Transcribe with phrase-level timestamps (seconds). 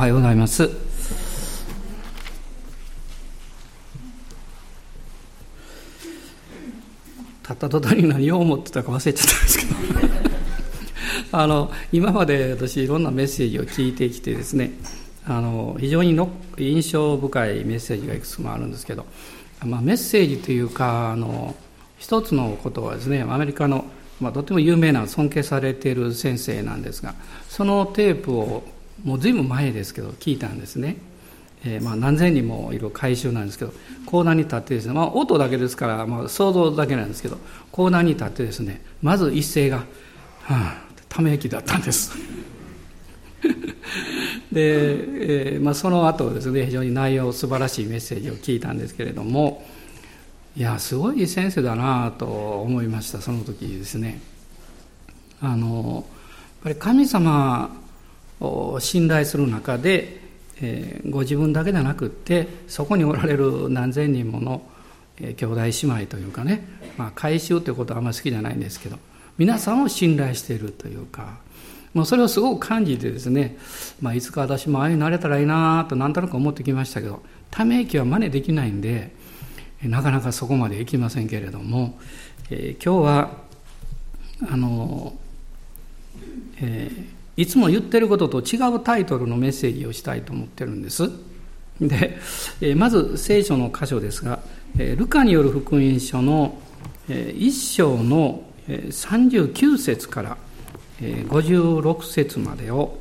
[0.00, 0.66] はようございます。
[7.42, 9.74] たった途端に何を思ってたか忘れちゃったんですけど
[11.38, 14.72] あの今まで私いろんなメッセージを聞いてきてですね
[15.26, 19.04] あの非常にの印象深いメッセージがいくつもあるんですけど、
[19.66, 21.54] まあ、メッセージというかあの
[21.98, 23.84] 一つのことはですねアメリカの、
[24.18, 27.14] まあ、とても有名な尊敬されている先生なんですが
[27.50, 28.62] そのテープを
[29.04, 30.96] もう随分前ですけど聞いたんですね、
[31.64, 33.72] えー、まあ何千人もいる回収なんですけど
[34.06, 37.38] 講談に立ってですね、まあ、音だけですから、まあ、想像だけなんですけど
[37.72, 39.78] 講談に立ってですねまず一声が
[40.42, 42.12] 「はあ」ため息だったんです。
[44.52, 49.66] で、えーまあ、その後ですね非常に内容素晴らしいメッセージを聞いたんですけれども
[50.56, 54.20] いやすごい先生だなと思いましたその時ですね。
[55.40, 57.70] あのやっぱり神様
[58.80, 60.20] 信頼する中で、
[60.62, 64.62] えー、ご自分だけでなくってそこにおられる何千人もの、
[65.20, 68.98] えー、兄弟姉妹というかね、まあ、回収ということはあんまり好きじゃないんですけど
[69.36, 71.38] 皆さんを信頼しているというか
[71.92, 73.56] もうそれをすごく感じてですね、
[74.00, 79.10] まあ、いつか私もああいうになれたらいいなとなんとなく思ってきましたけどため息は真似できないんで
[79.82, 81.98] なかなかそこまでいきませんけれども、
[82.50, 83.30] えー、今日は
[84.50, 85.14] あの、
[86.60, 91.10] えーいつも言ってることと違うタイトルのメッセージをしたいと思ってるんです。
[91.80, 92.18] で、
[92.60, 94.40] えまず聖書の箇所ですが、
[94.78, 96.58] えルカによる福音書の
[97.08, 100.36] 1章の39節から
[101.00, 102.98] 56節までを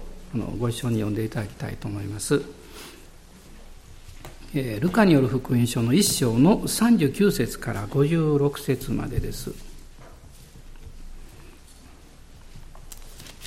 [0.58, 2.42] ご一緒に読んでいただきたいと思います。
[4.54, 9.69] ルカによる福音書の1章の39節から56節までです。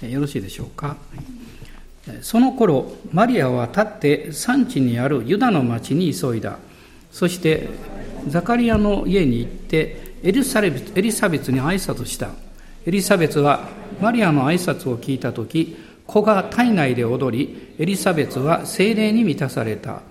[0.08, 0.96] よろしいでしょうか？
[2.20, 6.58] その頃、マリアは立って産地にあるユダの町に急いだ。
[7.12, 7.68] そして、
[8.28, 12.30] ザカリアの家に行って、エリサベツエリサベツに挨拶した。
[12.84, 13.68] エリザベツは
[14.00, 15.76] マリアの挨拶を聞いたとき、
[16.06, 20.02] 子が体内で踊り、エリザベツは精霊に満たされた。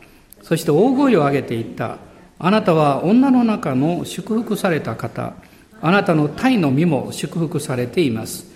[0.42, 1.98] そして大声を上げていった。
[2.40, 5.34] あなたは女の中の祝福された方。
[5.82, 8.51] あなたの体の身も祝福されています。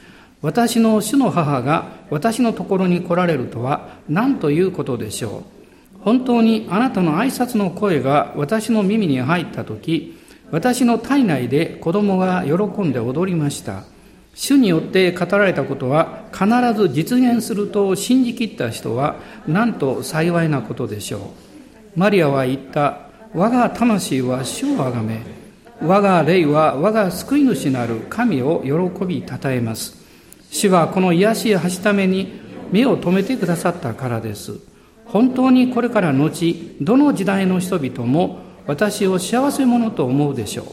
[0.46, 5.44] 私の主の母が私のところに来られるとは何ということでしょう。
[6.02, 10.16] 本当にあなたの挨拶の声が私の耳に入ったとき、
[10.52, 13.86] 私の体内で子供が喜んで踊りました。
[14.36, 16.46] 主によって語られたことは必
[16.80, 19.16] ず実現すると信じきった人は
[19.48, 21.34] なんと幸いなことでしょ
[21.98, 22.00] う。
[22.00, 23.00] マリアは言った。
[23.34, 25.24] 我が魂は主をあがめ、
[25.82, 30.05] 我が霊は我が救い主なる神を喜びたたえます。
[30.56, 32.40] 主はこの癒しやはしために
[32.72, 34.54] 目を留めてくださったからです。
[35.06, 40.66] 本当にこれから後、どの時代の人々も私を幸せ者と思うでしょう。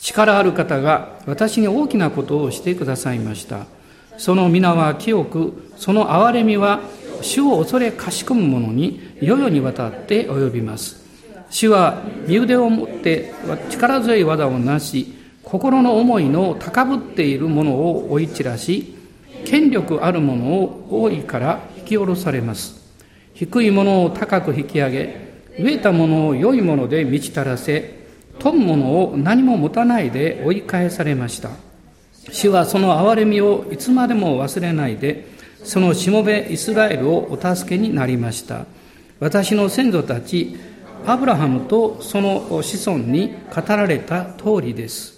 [0.00, 3.66] 力ある方が私に大きなことをしてくださいました。
[4.18, 6.80] その皆は清く、その憐れみは
[7.22, 11.04] 主を恐れかしこむ者に世々にわたって及びます。
[11.50, 13.32] 主は身腕を持って
[13.70, 15.14] 力強い技をなし、
[15.44, 18.93] 心の思いの高ぶっているものを追い散らし、
[19.44, 22.82] 権力あるものを多いから引き下ろされます。
[23.34, 28.04] 低いものを高く引き上げ、飢えたものを良いもので満ち足らせ、
[28.38, 31.50] 富むものを何も持たないで追い返されました。
[32.30, 35.26] 主はその憐れみをいつまでも忘れないで、
[35.62, 38.66] そのしもべイスラエルをお助けになりました。
[39.20, 40.56] 私の先祖たち、
[41.06, 45.13] アブラハムとその子孫に語られた通りです。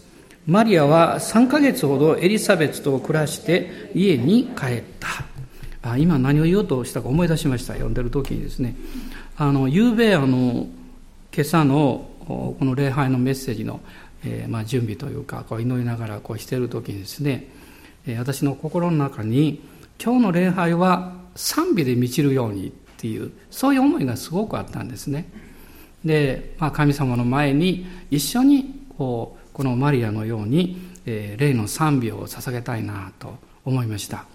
[0.46, 5.08] マリアは3ヶ月ほどエリザベツと暮らして家に帰った。
[5.82, 7.72] あ今何を言おうとしたか思い出しました。
[7.72, 8.76] 読んでる時にですね。
[9.36, 10.68] あの、夕べあの、
[11.34, 13.80] 今朝のこの礼拝のメッセージの、
[14.24, 17.48] えー、まあ、準備というか、こう祈りながらこうしてる時にですね、
[18.16, 19.60] 私の心の中に、
[20.02, 25.28] 今日の礼拝は賛美で満ちるようにっていう、そういう思いがすごくあったんですね。
[26.04, 30.76] で、まあ、神様の前に一緒にこうこのマリアのように、
[31.06, 34.26] えー、霊の賛美を捧げたいなと思いました。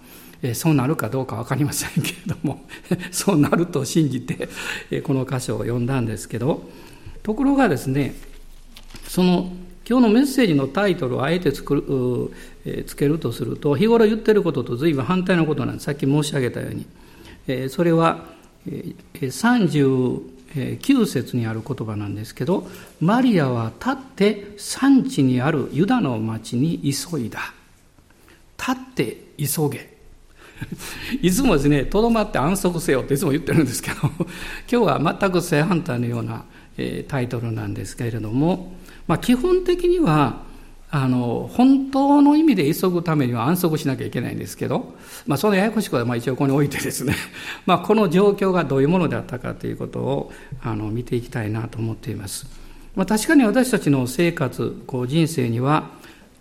[0.42, 2.64] え、そうなるかどうか分かりませんけれども
[3.12, 4.48] そうなると信じて、
[4.90, 6.68] え、この箇所を読んだんですけど
[7.22, 8.16] ところがですね
[9.06, 9.52] その
[9.88, 11.84] 今日のメッセージのタイトルをあえて作る、
[12.64, 16.84] え、つけるとすると日頃言ってることと随分反対のことなんですさっき申し上げたように、
[17.46, 18.24] え、それは、
[18.66, 19.30] えー、
[20.54, 22.66] 30 9節にある言葉なんですけど、
[23.00, 27.54] マリアは立って産地にあるユダの町に急いだ。
[28.58, 29.92] 立って急げ。
[31.20, 34.26] いつもですね、とどまって安息せよっていつも言ってるんですけど、今
[34.66, 36.44] 日は全く正反対のような、
[36.76, 38.74] え、タイトルなんですけれども、
[39.06, 40.42] まあ、基本的には、
[40.94, 44.92] あの、本当の意味で急ぐためには安息しなきゃいけないんですけど、
[45.26, 47.14] まあ、そのややこしいことはまあ一応ここに置いてですね、
[47.64, 52.46] まあ、この状況がどういうものであったかということをあの見ていきたいなと思っています。
[52.94, 55.92] まあ、確かに私たちの生活、こう人生には、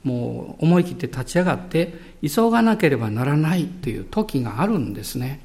[0.03, 5.39] もう思い切って立ち上がって急がなければならないという時があるんですね。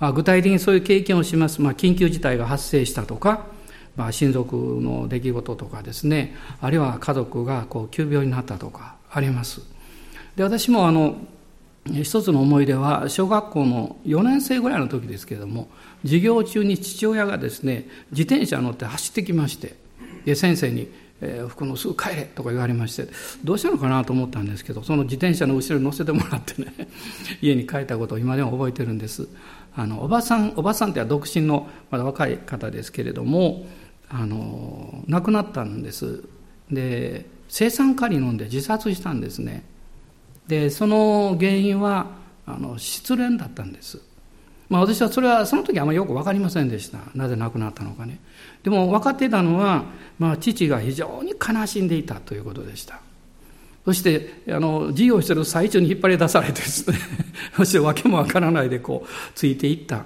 [0.00, 1.62] まあ、具体的にそういう経験をします。
[1.62, 3.46] まあ、緊急事態が発生したとか、
[3.96, 9.62] まあ、親族の出来事とかですねあるいは家族がこう急病になったとかあります。
[10.36, 11.16] で私もあの
[11.86, 15.68] 一つの思い出は小学校の4年生ぐらいの時ですけれども
[16.02, 19.76] 授業中に父親がですね自転車乗って走ってきまして
[20.24, 20.90] で先生に
[21.20, 23.08] えー、福野すぐ帰れとか言われまして
[23.42, 26.72] どうしたのかなと思ったんですけどその自転車の後ろに乗せてもらってね
[27.40, 29.28] 家に帰ったことを今でも覚えてるんです。
[29.78, 33.66] あのおばさんおばさんっては独身のまだ若い方ですけれども
[34.08, 36.22] あの亡くなったんです。
[36.70, 39.64] で青酸カリ飲んで自殺したんですね。
[40.46, 42.06] でその原因は
[42.46, 44.00] あの失恋だったんです。
[44.68, 46.98] まあ私はそれはその時あまりよく分かりませんでした。
[47.14, 48.18] なぜ亡くなったのかね。
[48.62, 49.84] でも分かってたのは、
[50.18, 53.00] まあ、父が非常に悲しんでいたということでした。
[53.84, 56.98] そしてあの授業してる最中に引っ張り出されてですね。
[57.56, 60.04] そして訳も分からないでこうついていった。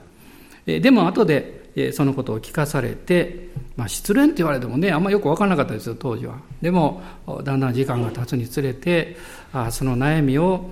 [0.67, 1.60] でも後で
[1.93, 6.39] そのことを聞かされて、まあ、失恋って言われてもねあんまよく分からなかったですよ当時は。
[6.61, 7.03] でも
[7.45, 9.17] だんだん時間が経つにつれて
[9.53, 10.71] あその悩みを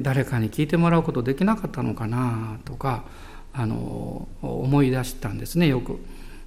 [0.00, 3.04] 誰かに聞いてもらうことできなかったのかなとか
[3.52, 5.98] あの思い出したんですねよく。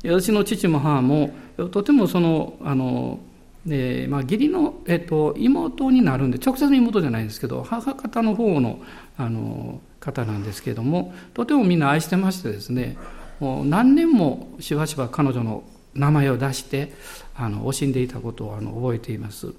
[0.03, 1.31] 私の父も母も
[1.71, 3.19] とてもそのあの
[3.65, 8.79] でまあ、義理の、えっと、妹になるんで直接妹じゃないんですけど母方の方の
[9.17, 12.97] あの方なんですけれどもとてもみんな愛してましてですね
[13.41, 15.63] もう何年もしばしば彼女の
[15.95, 16.93] 名前を出して
[17.35, 19.53] あの惜しんでいたことをあの覚えています。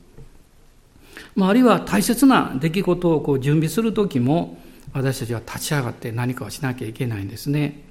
[1.34, 4.56] まあ、あるいは大切な出来事をこう準備する時も
[4.94, 7.82] 私たちは立ち上がって何かをしなきゃいけないんですね。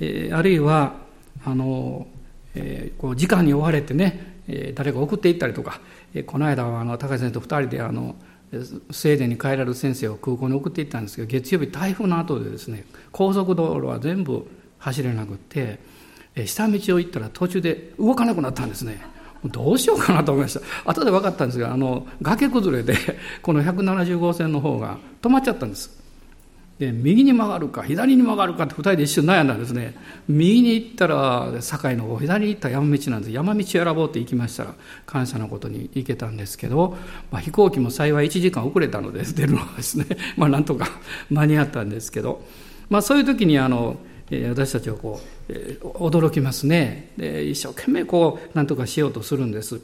[0.00, 0.94] えー、あるいは
[1.44, 2.08] あの、
[2.56, 5.80] えー、こう時間に追われてね、えー、誰か送っていったりとか、
[6.14, 8.16] えー、この間はあの高橋先生と2人であの
[8.50, 14.46] スウェーデンに帰られる先生を空港に送っていったんですけど月曜日台風の後でですね高速道路は全部
[14.82, 15.78] 走れなくって
[16.46, 19.00] 下道を行ったら途中で動かなくなったんですね。
[19.44, 20.60] どうしようかなと思いました。
[20.84, 22.96] 後で分かったんですがあの崖崩れで
[23.42, 26.00] この170号線の方が止まっちゃったんです。
[26.78, 29.94] で右に曲がるか左に曲がるかって2人で一瞬悩んだんですね。
[30.28, 33.32] 右に行ったら堺の方左に行ったら山道なんです。
[33.32, 34.74] 山道選ぼうって行きましたら
[35.06, 36.96] 感謝のことに行けたんですけど、
[37.30, 40.06] まあ、飛行機も幸い1時間遅れたので出るのはですね
[40.36, 40.88] まあなんとか
[41.30, 42.44] 間に合ったんですけど、
[42.88, 43.96] まあ、そういう時にあの
[44.48, 47.10] 私たちはこう、驚きますね。
[47.16, 49.80] で一生懸命こう何とかしようとするんです。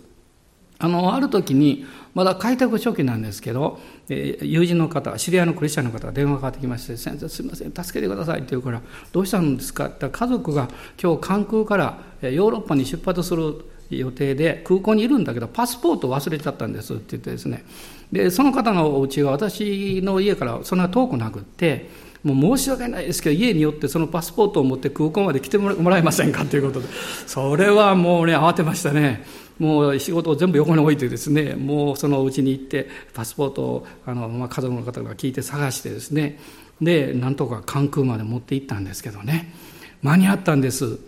[0.81, 1.85] あのある時に
[2.15, 8.81] まだ開拓初期なんですけど、友人の方知り合いのクリスチャンの方が電話がかかってきまして「先生すみません助けてください」って言うから
[9.13, 10.69] 「どうしたんですか?」って家族が
[11.03, 17.65] 今日関空からヨーロッパに出発する予定で空港にいるんだけどパスポート忘れちゃったんですって言ってですね。
[18.13, 21.91] でその方のお家が私の家からそんな遠くなくって
[22.23, 26.89] もう申し訳ないですけど家によってそのパスポートを持って空港まで来てもらえませんかということで。
[27.27, 29.25] それはもうね慌てましたね。
[29.59, 31.55] もう仕事を全部横に置いてですね。
[31.55, 36.39] もうそのうちに行ってパスポートをあの、まあ、家族の方が聞いて探してですね。
[36.81, 39.53] でなんとか関空まで持って行ったんですけどね。
[40.03, 40.99] 間に合ったんです。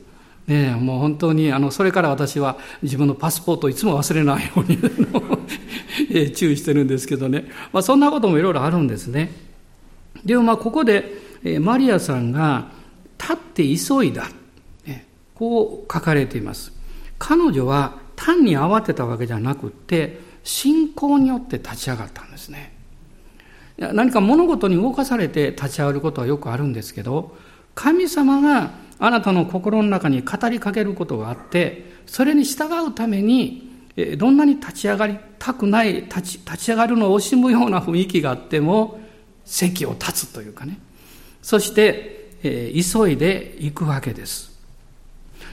[0.47, 9.50] ね、もう本当にあのそれから私は自分のパスポートをいつも忘れないように 注意してるんですけどね、まあ、そんなこともいろいろあるんですね。
[10.25, 11.13] でもまあここで
[11.61, 12.71] マリアさんが
[13.19, 14.29] 立って急いだ、
[15.35, 16.73] こう書かれています。
[17.19, 22.81] 彼女は単に慌てたわけじゃなくって信仰によって立ち上がったんですね。
[23.79, 27.35] 何か物事に動かされて立ち上がることはよくあるんですけど
[27.75, 33.71] 神様があなたの心の中に語りかけることがあってそれに従うために
[34.19, 39.01] どんなに立ち上がりたくない立ち上がるのを惜しむような雰囲気があっても
[39.45, 40.79] 席を立つというかね。
[41.43, 44.51] そして、えー、急いで行くわけです。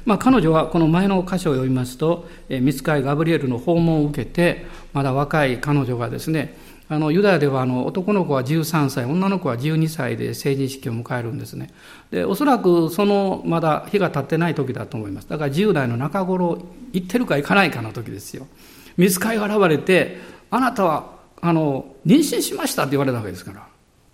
[0.06, 6.58] まあ、彼女はこの前の箇所を読みますと、えー、見つかいガブリエルの訪問を受けて、まだ若い彼女がですね、
[6.90, 11.70] あのユダヤではあの男の子は13歳、女の子は12歳で成人式を迎えるんですね。
[12.12, 15.28] で、おそらくそのまだ日が経ってない時だと思います。
[15.28, 16.60] だから10代の中頃、
[16.94, 18.48] 行ってるか行かないかの時ですよ。
[18.96, 23.68] 見つかいが現れて、あなたはあの妊娠しましたって言われたわけですから。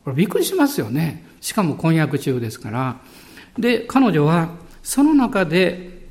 [0.03, 1.25] これびっくりしますよね。
[1.39, 2.97] しかも婚約中ですから。
[3.57, 4.49] で、彼女は
[4.81, 6.07] その中で、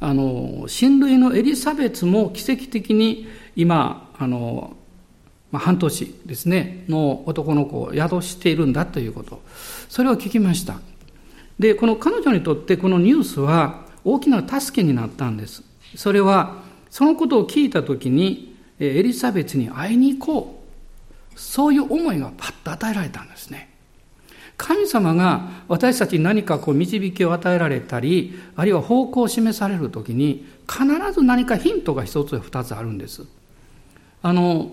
[0.00, 4.76] あの、親類のエリザベツも奇跡的に今、あの、
[5.50, 9.42] まあ、半年ですね、の男の子を宿しているんだということ。
[9.88, 10.78] それを聞きました。
[11.58, 15.62] で、この彼女にとってこのニュースは大きな助けになったんです。
[15.96, 20.57] それは、そのことを聞いたときに、エリザベツに会いに行こう。
[21.38, 23.70] そういう思いがパッと与えられたんですね。
[24.56, 33.24] 神様が私たちに何かこう導きを与えられたり、あるいは方向を示されるときに、必ず何かヒントが一つや二つあるんです。
[34.20, 34.72] あの、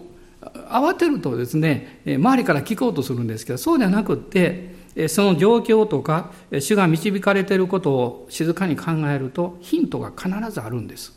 [0.69, 4.73] 慌てるとですね、周りから聞こうとするんですけど、そうではなくって、
[5.07, 11.13] その状況とか、主が導かれていることを静かに考えると、ヒントが必ずあるんです。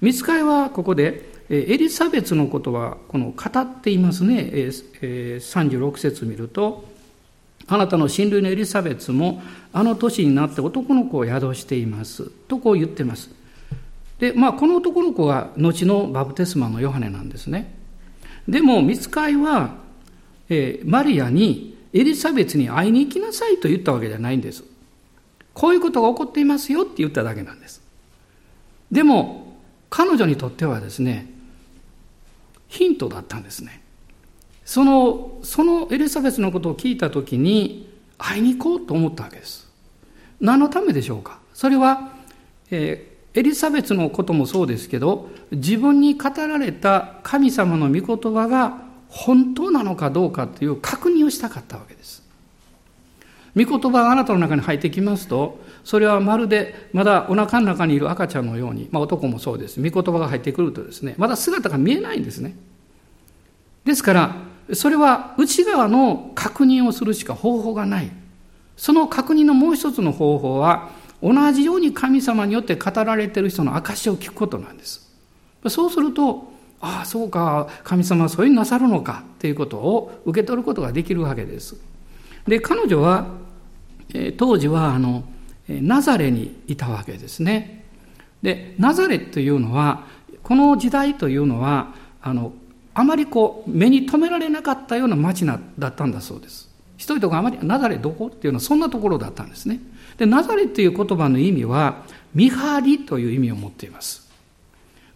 [0.00, 4.50] 見つかりはここで、エリザベツのことは、この語っていますね。
[5.02, 6.88] 36節見ると、
[7.66, 9.42] あなたの親類のエリザベツも、
[9.72, 12.30] あの年になって男の子を宿しています。
[12.48, 13.30] とこう言ってます。
[14.18, 17.74] で、まあ、この男の子が後のバプテスマのヨハネなんですね。
[18.48, 19.76] でも、見つかいは、
[20.48, 24.64] え、マリアにエリザベツに会いに行きなさいと言ったわけじゃないんです。
[25.52, 27.82] こういうことが起こっていますよって言っただけなんです。
[28.90, 29.58] でも、
[29.90, 31.31] 彼女にとってはですね、
[32.72, 33.82] ヒントだったんですね。
[34.64, 37.86] その、そのエリザベツのことを聞いたときに、
[38.16, 39.68] 会いに行こうと思ったわけです。
[40.40, 41.38] 何のためでしょうか？
[41.52, 42.14] それは、
[42.70, 52.22] えー、エリザベツのこともそうですけど、自分に語られた神様の御言葉が本当なのかどうかという確認をしたかったわけです。
[53.54, 59.80] 御言葉があなたの中に入ってきますと、それはまるでまだお腹の中にいる赤ちゃんのように、まあ男もそうです。
[59.82, 62.56] 御言葉が入ってくるとですね、まだ姿が見えないんですね。
[63.84, 64.36] ですから、
[64.74, 68.10] それは内側の確認をするしか方法がない。
[68.76, 70.90] その確認のもう一つの方法は、
[71.22, 75.08] 同じように神様によって語られている人の証を聞くことなんです。
[75.68, 81.76] そうすると、ああ、そうか、神様はそういうになさるのかということを受け取ることができるわけです。
[82.46, 83.26] で、彼女は、
[84.36, 85.22] 当時は、あの、
[85.80, 87.84] ナザレにいたわけですね。
[88.42, 90.06] で、ナザレというのは、
[90.42, 92.52] この時代というのは、あの、
[92.94, 96.68] あまりこう、目に留められなかったような町だったんだそうです。
[96.96, 98.26] 人々があまり、ナザレどこ？
[98.26, 99.80] っていうのはそんなところだったんですね。
[100.18, 102.02] で、ナザレという言葉の意味は、
[102.34, 104.30] 見張りという意味を持っています。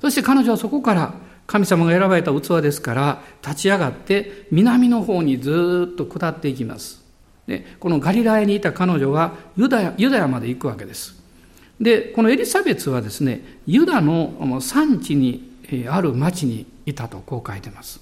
[0.03, 1.15] そして彼女はそこから
[1.47, 7.06] 神様が選ばれた器ですから立ち上がって南の方にずっと下っていきます。
[7.47, 11.15] でこのガリラヤにいた彼女はユダヤユダヤまで行くわけです。
[11.81, 15.57] でこのエリザベツはですねユダの産地に
[15.89, 18.01] ある町にいたとこう書いてます。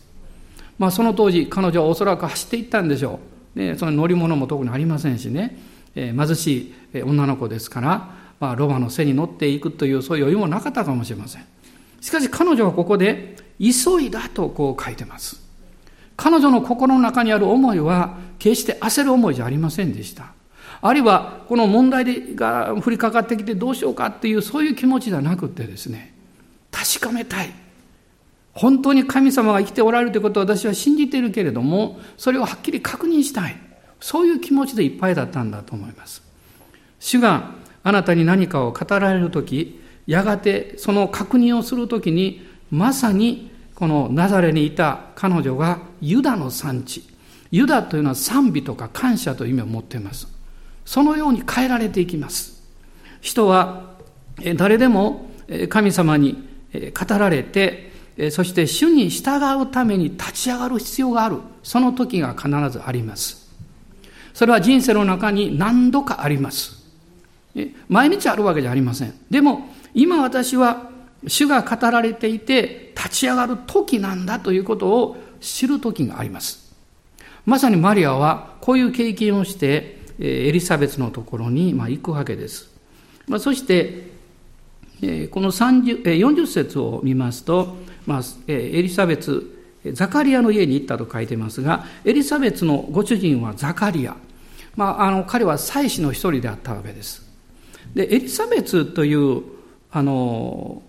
[0.79, 3.21] まあその当時彼女はおそらく走っていったんでしょ
[3.55, 3.59] う。
[3.59, 5.59] でその乗り物も特にありませんしね、
[5.95, 8.09] えー、貧しい女の子ですから、
[8.41, 11.47] まあ、ロバの背に乗っていくというそういう余裕もなかったかもしれません。
[12.01, 15.44] しかし彼女はここで急いだとこう書いてます。
[16.17, 20.33] 彼女の心の中にある思いは決して焦る思いじゃありませんでした。
[20.81, 26.15] あるいはこの問題が降りかかってきてどうしようかっていうそういう気持ちじゃなくてですね、
[26.71, 27.51] 確かめたい。
[28.53, 33.57] 本当に神様が生きておられるということを私は信じているけれども、それをはっきり確認したい。
[34.01, 36.23] そういう気持ちでいっぱいだったんだと思います。
[37.01, 37.53] 主が
[37.83, 47.05] あなたに何かを語られるとき、やがてその確認をするときに、まさにこのナザレにいた彼女がユダの産地。
[47.51, 50.29] ユダというのは賛美とか感謝という意味を持っています。
[50.85, 52.63] そのように変えられていきます。
[53.21, 53.95] 人は
[54.57, 55.31] 誰でも
[55.69, 57.93] 神様に語られて、
[58.31, 61.39] そして主に従うために立ち上がる必要がある。
[61.63, 63.51] その時が必ずあります。
[64.33, 66.85] それは人生の中に何度かあります。
[67.89, 69.15] 毎日あるわけじゃありません。
[69.31, 70.91] でも、今私は
[71.27, 76.73] 主が語られていて立ち上がる時なんだということを知る時があります。
[77.47, 82.71] まさにマリアはこういう経験をしてエリザベスのところに行くわけです。
[83.39, 84.13] そして
[85.31, 87.77] この40節を見ますと、
[88.47, 89.43] エリザベス
[89.93, 94.17] ザカリアの家に行ったと書いてますがエリザベスのご主人はザカリア、
[94.77, 97.23] まあ、あの彼は祭司の一人であったわけです
[97.95, 99.43] でエリザベスという
[99.97, 100.83] あの、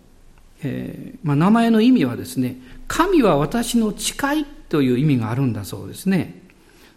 [0.66, 2.58] えーまあ、名前の意味はですね、
[2.88, 6.42] 神は私の誓いという意味があるんだそうですね。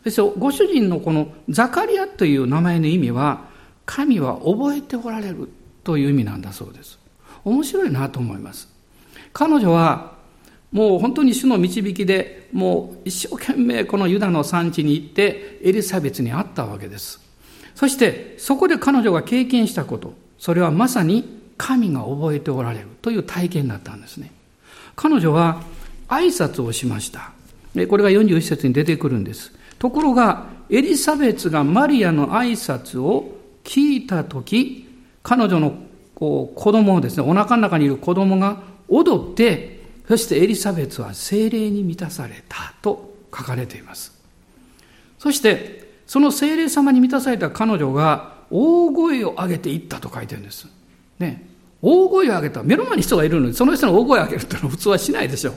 [0.05, 3.47] そしてご主人のこのザカリアという名前の意味は、
[3.85, 5.49] 神は覚えておられる
[5.85, 6.99] という意味なんだそうです。
[7.45, 8.69] 面白いなと思います。
[9.33, 10.17] 彼女は、
[10.73, 17.21] もう本当に主の導きで、もう一生懸命このユダの産地に行ってエリザベツに会ったわけです。
[17.75, 24.33] そしてそこで彼女が経験したこと、それはまさに神が覚えておられるという体験だったんですね。
[24.97, 25.63] 彼女は
[26.09, 27.33] 挨拶をしました。
[27.89, 29.53] これが41節に出てくるんです。
[29.79, 34.89] ところが、エリザベツがマリアの挨拶を聞いたとき、
[35.23, 35.75] 彼女の
[36.15, 44.13] こう子供をですね、お腹の中にいる子供が踊って、そしてエリザベツは精霊に満たされたと書かれています。
[45.19, 50.67] そして、その精霊様に満たされた彼女が大声を上げていったと書いてるんです。
[51.19, 51.48] ね。
[51.81, 52.63] 大声を上げた。
[52.63, 55.55] 目の前に人がいるのに、その人の大声を上げるってのは普通はしないでしょう。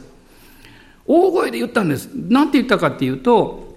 [1.08, 2.10] 大声で言ったんです。
[2.14, 3.72] なんて言ったかっていうと、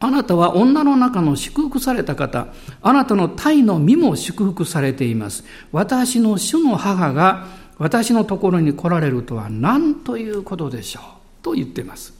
[0.00, 2.48] あなたは女の中の祝福された方、
[2.82, 5.44] あなたの体の身も祝福されています。
[5.72, 7.46] 私の主の母が
[7.78, 11.02] 私のところに来られるとは何ということでしょう
[11.42, 12.12] と言っています。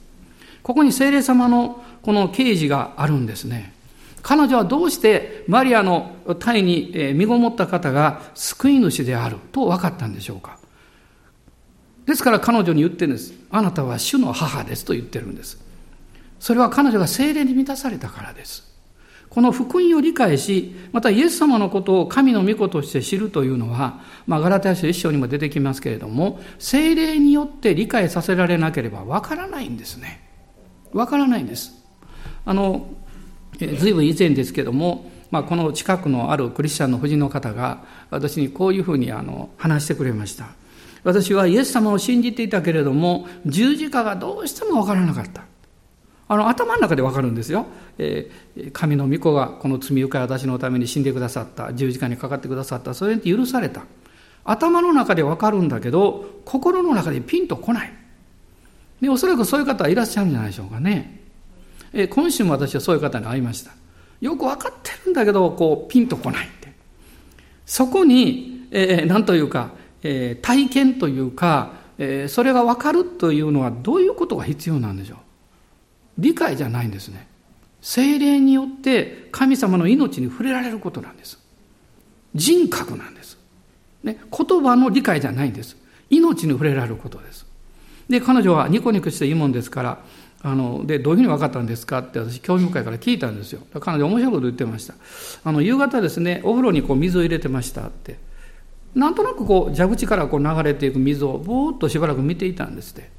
[0.61, 3.73] ここに聖霊様のこの啓示があるんですね。
[4.29, 10.59] 彼女はどうしてマリアの体に身ごもった方が救い主であると分かったんでしょうか？
[12.05, 13.33] ですから彼女に言ってるんです。
[13.49, 15.59] あなたは主の母ですと言ってるんです。
[16.39, 18.71] それは彼女が精霊に満たされたからです。
[19.31, 30.21] この福音を理解し、またイエス様のことを神の御子として知るというのは、まあ、ガラテヤ書一章にも出てきますけれども、精霊によって理解させられなければわからないんですね。
[30.93, 31.73] わからないんです。
[32.45, 32.93] あの、
[33.67, 40.47] ずいぶん以前ですけども、まあ、この近くのあるクリスチャンの夫人の方が、私にこういうふうにあの話してくれました。
[41.03, 45.43] 私はイエス様を信じていたけれども、十字架がどうしてもわからなかった。
[46.27, 47.65] あの、頭の中でわかるんですよ。
[47.97, 51.73] えー、神の御子がこの罪深い私のために死んでくださった。
[51.73, 52.93] 十字架にかかってくださった。
[52.93, 53.83] それって許された。
[54.43, 57.93] 頭の中でわかるんだけど、心の中でピンとこない。
[59.01, 61.18] で、おそらくそういう方はいらっしゃるんじゃないでしょうかね。
[61.93, 63.71] え、今週も私はそういう方に会いました。
[64.21, 66.73] よくわかってるんだけど、こう、ピンとこないって。
[67.65, 69.71] そこに、えー、というか、
[70.03, 75.17] えー、体験というか、えー、それが分かるというのはどういうことが必要なんでしょう
[76.17, 77.27] 理解じゃないんですね。
[77.81, 81.39] 精霊によって神様の命に触れられることなんです。
[82.35, 83.37] 人格なんです。
[84.03, 85.77] ね、言葉の理解じゃないんです。
[86.09, 87.45] 命に触れられることです。
[88.09, 89.99] で、彼女はニコニコしていいもんですから、
[90.41, 93.61] あの、で、どういうふうに分かったんですかって私、興味深いから聞いたんですよ。
[93.79, 94.93] 彼女面白いこと言ってました。
[95.43, 98.29] あの、夕方ですね、お風呂にこう水を入れてましたって。
[98.95, 103.09] なんとなくこう蛇口からこう流れていく水をぼーっとしばらく見ていたんですって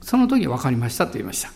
[0.00, 1.50] その時に分かりましたと言いました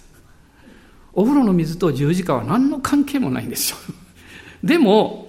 [1.15, 3.77] お風呂の水と十字架は何の関係もないんですよ
[4.63, 5.29] でも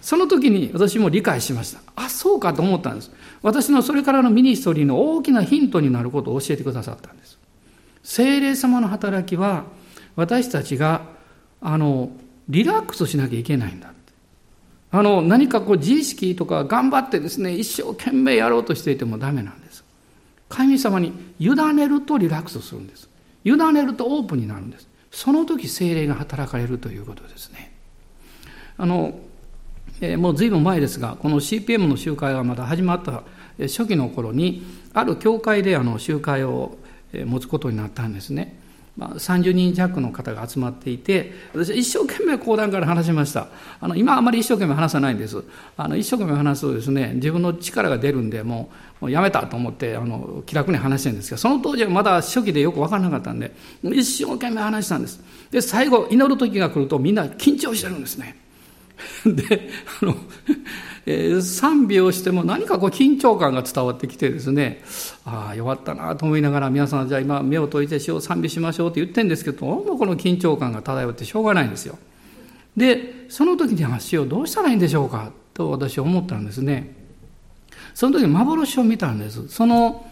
[0.00, 3.10] その時に私も理解しましたあそうかと思ったんです
[3.42, 7.38] 私のそれからのミニストリーの大きなヒントになることを教えてくださったんです
[8.02, 9.64] 精霊様の働きは
[10.16, 11.02] 私たちが
[11.60, 12.10] あの
[12.48, 13.92] リラックスしなきゃいけないんだ
[14.94, 19.82] あの、何かこう自意識とか頑張ってですね、一生懸命やろうとしていてもダメなんです。
[20.50, 23.08] 神様に委ねるとリラックスするんです。
[23.42, 24.86] 委ねるとオープンになるんです。
[25.10, 27.72] その時精霊が働かれるということですね。
[28.76, 29.18] あの、
[30.02, 33.22] えー、もう随分前ですが、この CPM の集会がまだ始まった
[33.58, 34.62] 初期の頃に、
[34.92, 36.76] ある教会であの集会を
[37.12, 38.58] 持つことになったんですね。
[38.96, 43.48] まあ、30人弱の方が集まっていて、私は一生懸命講談から話しました。
[43.80, 45.42] あの、今あまり一生懸命話さないんです。
[45.78, 48.70] あの、一生懸命話すとですね、自分の力が出るんで、も
[49.00, 55.20] う、もうやめたと思って、あの、気楽に話してるんですけど、その当時はまだ初期でよくわからなかったんで、一生懸命話したんです。
[55.50, 58.36] で、最後、祈る時が来るとみんな緊張してるんですね。
[59.24, 59.70] で、
[60.02, 60.16] あの、
[61.04, 64.82] えー、賛美をしても何かこう緊張感が伝わってきてですね、
[65.24, 71.98] ああ、弱ったなと思いながら皆さんじゃあ今目を閉じてしよう、賛美しましょうって言ってるんですけど、もうもこの緊張感が漂ってしょうがないんですよ。
[72.76, 76.94] で、その時には死をどうしたらいいんでしょうかと私は思ったんですね。
[77.94, 79.48] その時に幻を見たんです。
[79.48, 80.06] その、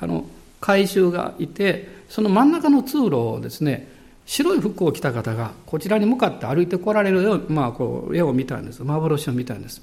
[0.00, 0.26] あの、
[0.60, 3.88] 回収がいて、その真ん中の通路をですね、
[4.26, 9.82] 白い服を着た方がこちらに向かって歩いてこられるよう、まあ、こう絵を見たんです幻を見たんです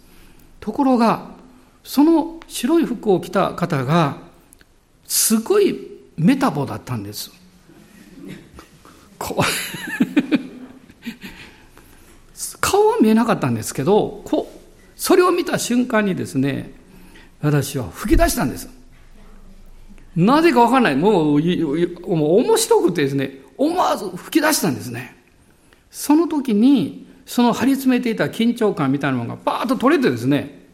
[0.60, 1.32] ところが
[1.84, 4.17] その白い服を着た方が
[5.06, 5.76] すごい
[6.17, 7.32] メタボだったんです。
[12.62, 14.58] 顔は見えなかったんですけどこう
[14.95, 16.72] それを見た瞬間にですね
[17.41, 18.69] 私は吹き出したんです。
[20.15, 20.95] なぜかわかんない。
[20.95, 25.15] もうもう面白くてですね思わず吹き出したんですね。
[25.91, 30.65] その時に、その張り詰めていた緊張感みたいなものがバーッと取れてですね、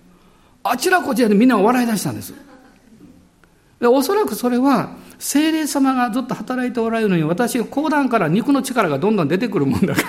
[0.64, 2.34] あちらこちらでみんな笑い出したんです。
[3.82, 10.08] でおそらくそれは、精霊様がずっと働いておられるのに、私が講談から肉の力がどんどん出てくるもんだから、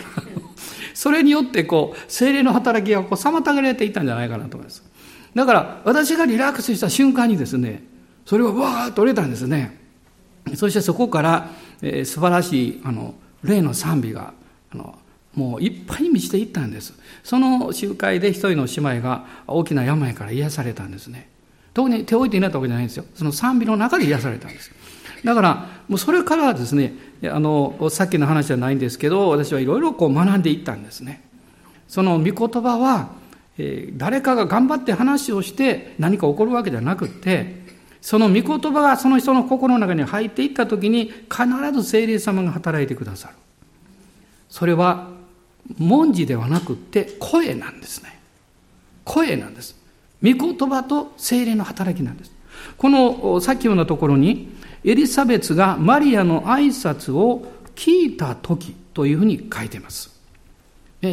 [0.95, 4.85] それによってこう、精霊の働きがこう妨げられていったんじゃないかなと思います。
[5.35, 7.83] だから、私がリラックスした瞬間にですね、
[8.25, 9.81] それがわーっと折れたんですね。
[10.55, 11.51] そしてそこから、
[11.83, 14.33] えー、素晴らしい、あの、霊の賛美が、
[14.73, 14.97] あの、
[15.37, 16.95] もういっぱいに満ちていったんです。
[17.23, 21.29] その集会で一人の姉妹が大きな病から癒されたんですね。
[21.75, 23.05] 特に手を置いていないわけじゃないんですよ。
[23.15, 24.73] その賛美の中で癒されたんです。
[25.23, 26.95] だから、もうそれからですね、
[27.25, 31.23] あの、さっきの話じゃないんですけど、私はいろいろこう学んでいったんですね。
[31.87, 33.11] その御言葉は、
[33.59, 37.67] えー、誰かが頑張って話をして何か起こるわけじゃなくて、
[38.01, 43.35] その御言葉がその人の心の中に入っていった時に必ず聖霊様が働いてくださる。
[44.49, 45.09] それは
[45.79, 48.19] 文字ではなくて声なんですね。
[49.05, 49.77] 声なんです。
[50.23, 52.33] 御言葉と精霊の働きなんです。
[52.77, 60.11] このさっき読んだところに、エリザベスがマリアの挨拶を聞いた時というふうに書いています。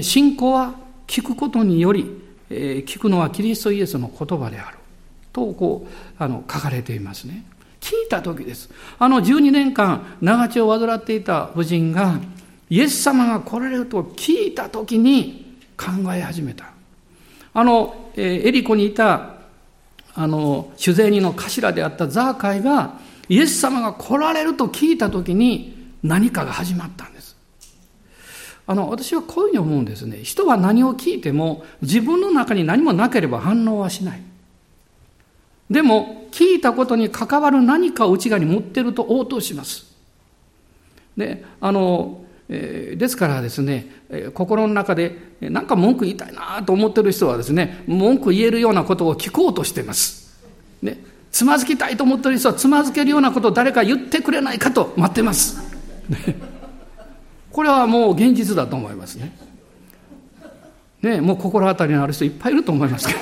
[0.02, 0.76] 信仰は
[1.08, 2.06] 聞くことにより、
[2.50, 4.78] 聞くのはキリストイエスの言葉である。
[5.34, 7.44] とこう、あの、書かれていますね。
[7.82, 8.70] 聞いた時です。
[8.98, 12.20] あの12年間、長血を患っていた婦人が、
[12.74, 16.72] イエス様が来られると聞いた時に考え始めた。
[17.54, 19.36] あの、えエリコにいた、
[20.16, 22.98] あの、主税人の頭であったザーカイが、
[23.30, 27.36] イエス様が来られると聞いたときに何かが始まったんです。
[28.66, 30.24] あの、私はこういうふうに思うんですね。
[30.24, 34.22] 人は何を聞いても自分の中に何もなければ反応はしない。
[35.70, 39.94] でも、聞いたことに関わる何かを内側に持ってると応答します。
[41.16, 43.88] で、あの、ですからですね、
[44.34, 50.38] 心の中で何か文句言いたいなと思ってる人はですね、文句言えるようなことを聞こうとしています。
[50.82, 50.98] ね、
[51.32, 55.58] つまずきたいと思ってる人はつまずけるようなことを誰か言ってくれないかと待ってます。
[56.10, 56.36] ね、
[57.52, 59.36] これはもう現実だと思いますね。
[61.02, 63.20] ね、もう心当たりのある人いっぱいいると思いますけど。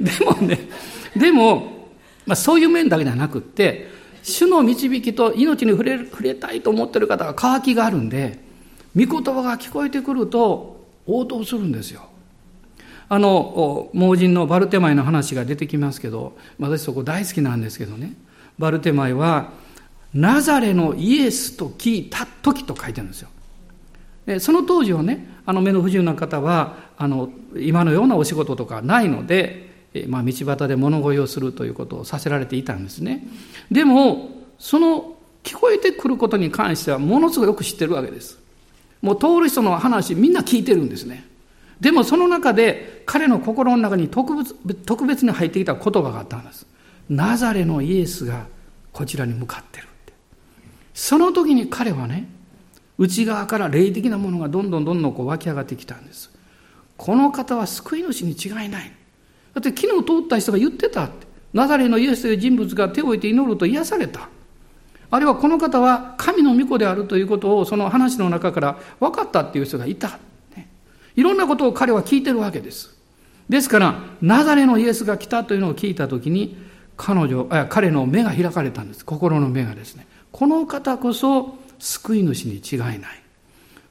[0.00, 0.68] でもね、
[1.16, 1.88] でも、
[2.26, 3.93] まあ、そういう面だけではなくって、
[4.24, 8.38] 主の導きと命に触れ触れたいと思ってる方が渇きがあるんで、
[8.96, 12.08] 御言葉が聞こえてくると応答するんですよ。
[13.10, 18.14] あの、盲人のバルテマイの話が出てきますけど、私そこ大好きなんですけどね。
[18.58, 19.52] バルテマイは、
[20.14, 23.28] ナザレのイエスと聞いた時と書いてるんですよ。
[24.24, 29.73] でその当時はね、あの目の不自由な方は、あの、今のようなお仕事とかないので、
[30.08, 33.26] まあ、道端で物乞いをするということをさせられていたんですね。
[33.70, 38.38] でも、その聞こえてくることに関してはものすごくよく知ってるわけです。
[39.02, 41.28] もう通る人の話みんな聞いてるんですね。
[41.80, 44.54] でもその中で彼の心の中に特別
[44.86, 46.66] 特別に入ってきた言葉があったんです。
[47.10, 48.46] ナザレのイエスが
[48.92, 50.12] こちらに向かってるって。
[50.94, 52.28] その時に彼はね、
[52.96, 56.30] 内側から霊的なものがどんどんどんどんこう湧き上がってきたんです。
[56.96, 58.92] この方は救い主に違いない。
[59.54, 61.24] だって昨日通った人が言ってたって。
[61.54, 64.28] ナザレのイエスという人物が手を置いて祈ると癒された。
[65.10, 70.18] あるいはこの方は神の御子であるということをその話の中から分かったっていう人がいた。
[70.56, 70.68] ね、
[71.14, 72.98] いろんなことを彼は聞いてるわけです。
[73.48, 76.56] ですから、ナザレのイエスが来たというのを聞いたときに、
[76.96, 79.04] 彼女、彼の目が開かれたんです。
[79.04, 80.08] 心の目がですね。
[80.32, 83.00] この方こそ救い主に違いない。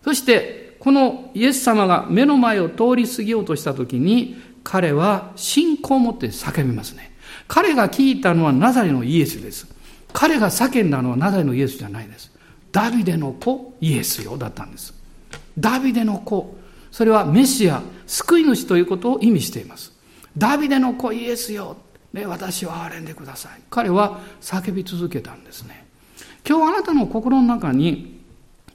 [0.04, 7.12] そして、このイエス様が目の前を通り過ぎようとしたときに、彼は信仰を持って叫びますね。
[7.48, 9.68] 彼が聞いたのはナザレのイエスです。
[10.14, 12.32] 彼が叫んだのはナザレのイエスじゃないです。
[12.72, 14.94] ダビデの子、イエスよ、だったんです。
[15.58, 16.56] ダビデの子。
[16.92, 19.92] それはメシア、救い主ということを意味しています。
[20.38, 21.78] ダビデの子、イエスよ。
[22.14, 23.62] ね、私を憐れんでください。
[23.70, 25.86] 彼は叫び続けたんですね。
[26.48, 28.22] 今日あなたの心の中に、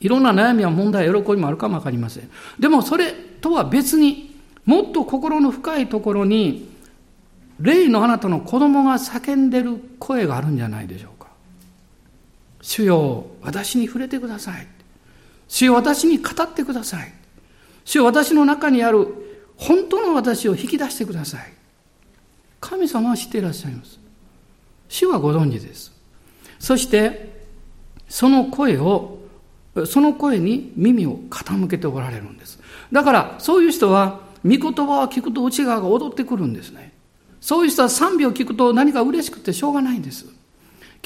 [0.00, 2.30] いろんな悩みや問題、喜びもあるかもわかりません。
[2.58, 4.27] でもそれとは別に、
[4.68, 6.68] もっと心の深いところに、
[7.58, 11.28] 霊のあなたの子供が叫んでる声があるんじゃないでしょうか。
[12.60, 14.66] 主よ、私に触れてください。
[15.48, 17.10] 主よ、私に語ってください。
[17.86, 19.08] 主よ、私の中にある
[19.56, 21.50] 本当の私を引き出してください。
[22.60, 23.98] 神様は知っていらっしゃいます。
[24.90, 25.92] 主はご存知です。
[26.58, 27.46] そして、
[28.06, 29.18] その声を、
[29.86, 32.60] その声に耳を傾けておられるんです。
[32.92, 36.92] だから、そういう人は、御言葉を聞くと内側が踊ってくるんですね。
[37.40, 40.26] そういう人は賛美を聞くと何か嬉しくてしょうがないんです。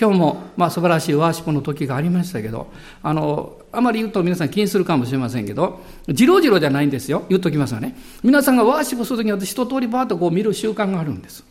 [0.00, 7.24] 今日も、まあ、素晴らしいワーシップの時がありましたけど、あの、あまり言うと皆さん気にするかもしれませんけど、じろじろじゃないんですよ。
[7.28, 7.96] 言っときますがね。
[8.22, 11.44] 皆さんがワーシップするときに私一通りバーッとこう見る習慣があるんです。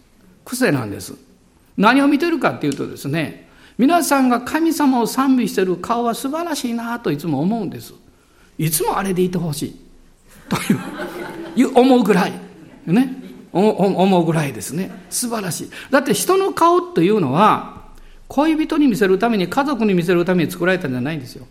[0.43, 1.13] 癖なんです。
[1.77, 7.93] 何を見てるかっていうとですね、皆さんが神様を賛美してる顔は素晴らしいなといつも思うんです。
[8.57, 9.75] いつもあれでいてほしい。
[10.49, 10.79] という、
[11.73, 12.33] 思うぐらい。
[12.85, 13.17] ね。
[13.51, 14.91] 思うぐらいですね。
[15.09, 15.71] 素晴らしい。
[15.89, 17.81] だって人の顔というのは、
[18.27, 21.45] 恋人に見せるために、家族に見せるために作られたんじゃないんですよ。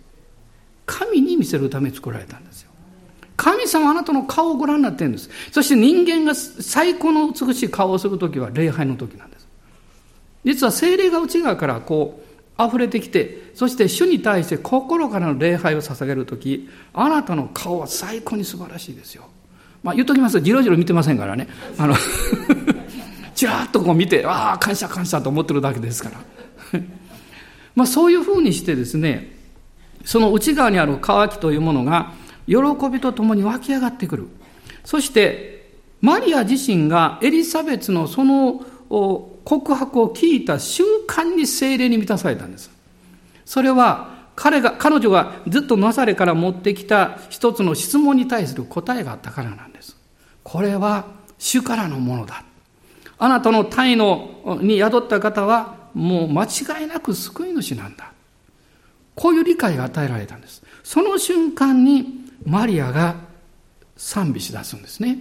[0.87, 2.71] 神に見せるために作られたんですよ。
[3.37, 5.31] 神様あなたの顔をご覧になってるんです。
[5.51, 9.49] そして人間が最高の美しい顔をするときは礼拝の時なんです。
[10.45, 12.23] 実は精霊が内側からこ
[12.59, 19.25] う溢れてきて、そして主に対して心からの礼拝を捧げるとき、あなたの顔は最高に素晴らしいですよ。
[19.83, 21.49] まあ言っときますと、じろじろ見てませんからね。
[21.79, 21.95] あの
[23.35, 26.81] ちらっとこう見て、ああ、感謝感謝と思ってるだけですから。
[27.75, 29.37] まあそういうふうにしてですね、
[30.05, 32.13] その内側にある渇きというものが、
[32.47, 32.57] 喜
[32.93, 34.29] びとともに湧き上がってくる。
[34.85, 38.65] そして、マリア自身がエリザベツのその
[39.45, 42.71] 告白を聞いた瞬間に精霊に満たされたんです。
[43.45, 49.97] それは彼が、彼女がずっとナサレから持ってきた一つの質問に対する答えがあったからなんです。
[50.43, 51.07] これは
[51.39, 52.45] 主からのものだ。
[53.19, 58.13] あなたの体のに宿った方はもう間違いなく救い主なんだ。
[59.15, 60.63] こういう理解が与えられたんです。
[60.83, 63.17] その瞬間にマリアが
[63.97, 65.19] 賛美しだすんですね。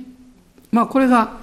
[0.72, 1.38] まあこれが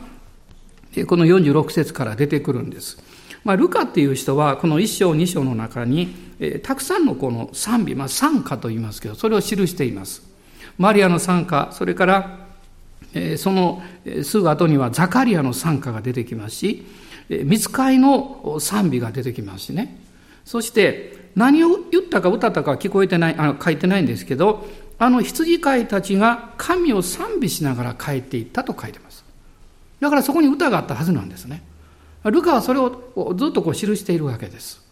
[1.07, 2.99] この46節から出てくるんです。
[3.47, 10.25] まあ、ルカっていう人はこの1章2章の中に、えー、たくさんのこの賛美、まあ、賛歌と言いますけどそれを記しています。
[10.79, 12.39] マリアの賛歌それから、
[13.15, 13.85] えー、その
[14.25, 16.87] すぐ後にはザカリアの賛歌が出てきますし、
[17.29, 19.97] えー、見つかいの賛美が出てきますしね
[20.45, 24.67] そして何を言ったか歌ったかは聞こえてないあの書いてないんですけど
[24.99, 29.25] あの羊飼いたちが神を賛美しながら帰っていったと書いてます。
[30.01, 31.63] だからそこに歌があったはずなんですね。
[32.31, 34.85] ルカはそれをずっとこう記しているわけです。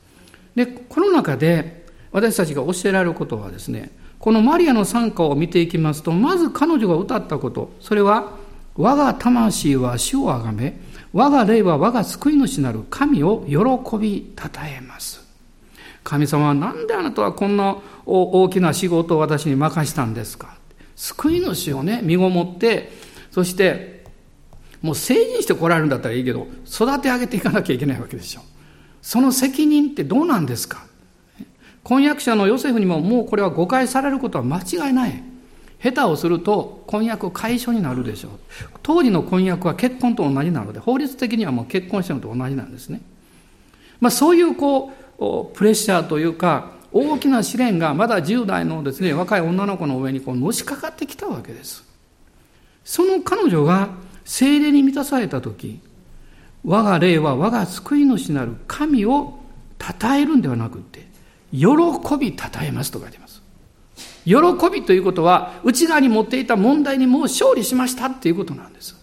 [0.54, 8.32] で、この中で私たちが教えられることはですね、このマリアの賛歌を見ていきますと、まず彼女が歌ったこと、それは、
[8.76, 10.80] 我が魂は主をあがめ、
[11.12, 15.24] 我が霊は我が救い主なる神を喜びたたえます。
[16.02, 20.56] 神様は何であなたはこんな大きな仕事を私に任したんですか
[20.96, 22.90] 救い主をね、身ごもって、
[23.30, 23.93] そして
[24.84, 28.42] もう成人して来られるんだったらいいけど、育て上げていかなきゃいけないわけでしょ。
[29.00, 30.84] その責任ってどうなんですか？
[31.82, 35.22] 婚約者のヨセフにももうこれは誤解されることは間違いない。
[35.82, 38.32] 下手をすると婚約解消になるでしょう。
[38.82, 43.00] 当時の婚約は結婚と同じなので、法律的にはもう結婚したのと同じなんですね。
[44.00, 51.84] まあそういうこう、プレッシャーというか、大きな試練がまだ10代のですね、若い女の子の上にこうのしかかってきたわけです。
[52.84, 53.88] その彼女が
[54.24, 55.80] 精霊に満たされた時
[56.64, 59.38] 我が霊は我が救い主なる神を
[59.78, 61.06] 称えるんではなくて
[61.52, 61.66] 喜
[62.18, 63.42] び称えますと書いてます。
[64.24, 64.34] 喜
[64.72, 68.96] びということは内側に持っていた問題にもう勝利しましたっていうことなんです。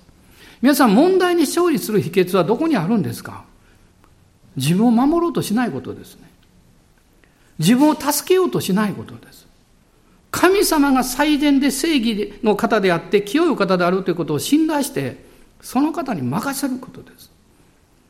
[0.61, 3.45] 皆さん問題に勝利する秘訣はどこにあるんですか？
[4.55, 6.29] 自分を守ろうとしないことですね。
[7.59, 9.47] 自分を助けようとしないことです。
[10.31, 15.23] 神様が最善で正義の方であって清い方であるということを信頼して
[15.61, 17.29] その方に任せることです。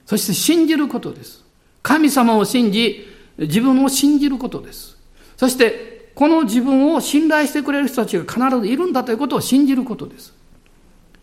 [0.05, 1.43] そして信じることです。
[1.81, 3.07] 神様を信じ
[3.37, 4.97] 自分を信じることです。
[5.35, 10.33] そしてこの自分を信頼してくれる人たちが必ずいるんだということを信じることです。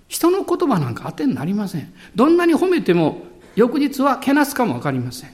[0.09, 1.93] 人の言葉なんか当てになりません。
[2.17, 3.23] どんなに褒めても
[3.55, 5.31] 翌日はけなすかもわかりません。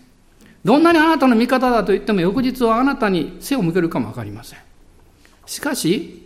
[0.65, 4.59] どんなにあなたの味方だと言っても翌日はあなたに背を向けるかもわかりません。
[5.47, 6.23] しかし、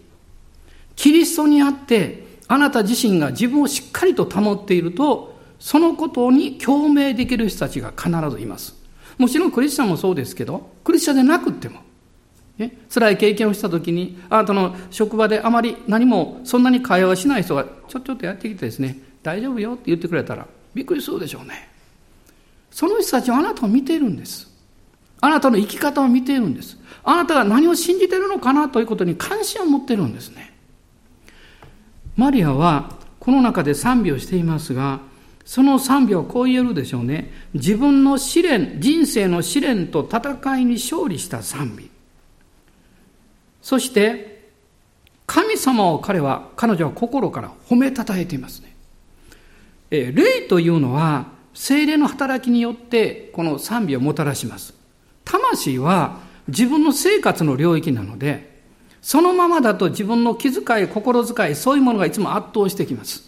[0.96, 8.74] キリストにあって、あなた自身が自分をしっかりと保っていると、そのことに共鳴できる人たちが必ずいます。
[9.18, 11.80] もちろんクリスチャンもそうですけど、クリスチャンでなくっても、
[12.56, 21.68] ね、辛い経験をしたときに、あなたの職場であまり何もそんなに会話しない人がちょちょっとやってきてですね、大丈夫よって言ってくれたら、びっくりするでしょうね。
[22.70, 24.47] その人たちはあなたを見ているんです。
[25.20, 26.78] あなたの生き方を見ているんです。
[27.04, 30.54] あなたが何を信じているのかなということに関心を持っているんですね。
[32.16, 35.00] マリアはこの中で賛美をしていますが、
[35.44, 37.32] その賛美はこう言えるでしょうね。
[37.54, 41.88] 自分の試練、人生の試練と戦いに勝利した賛美。
[43.62, 44.50] そして、
[45.26, 48.74] 神様を彼は、彼女は心から褒めたたえていますね。
[49.90, 54.77] え霊というのは、精霊の働きによってこの賛美をもたらします。
[55.28, 58.58] 魂は自分の生活の領域なので、
[59.02, 63.22] そのままだと自分の気遣い、心遣い、そういうものがいつも圧倒してきます。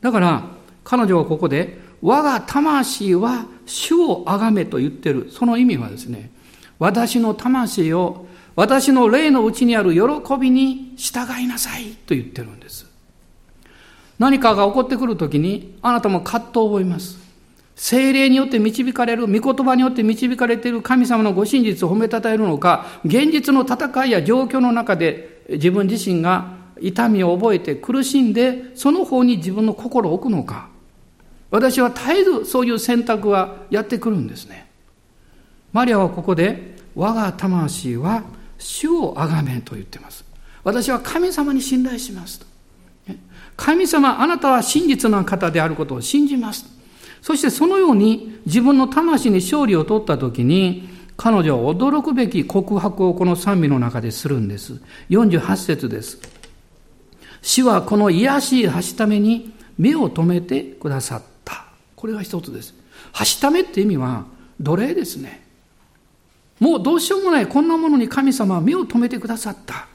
[0.00, 0.44] だから、
[0.82, 5.28] 彼女はここで、我が魂は主をあがめと言ってる。
[5.30, 6.30] その意味はですね、
[6.78, 10.00] 私の魂を私の霊のうちにある喜
[10.38, 12.86] びに従いなさいと言ってるんです。
[14.18, 17.25] 何かが起こってくるときにあなたも葛藤を覚えます。
[17.76, 30.68] 精霊によって導かれる、御言葉によって導かれている神様のご真実を褒めたたえるのか、現実の戦いや状況の中で自分自身が痛みを覚えて苦しんで、その方に自分の心を置くのか。
[31.50, 34.66] 私は絶えずそういう選択はやってくるんですね。
[35.72, 38.24] マリアはここで、我が魂は
[38.58, 40.24] 主を崇めと言っています。
[40.64, 42.46] 私は神様に信頼しますと。
[43.54, 46.75] 神様、あなたは真実な方であることを信じます。
[47.26, 54.80] そしてそのように自分の魂に勝利を取ったときに、彼女は驚くべき告白をこの賛美の中でするんです。
[55.10, 56.20] 48節です。
[57.42, 61.64] 死はこの癒しいはしために目を留めてくださった。
[61.96, 62.74] これが一つです。
[63.10, 64.26] はしためって意味は
[64.60, 65.44] 奴隷ですね。
[66.60, 69.88] もうどうしようもないこんなものに神様は目を留めてくださった。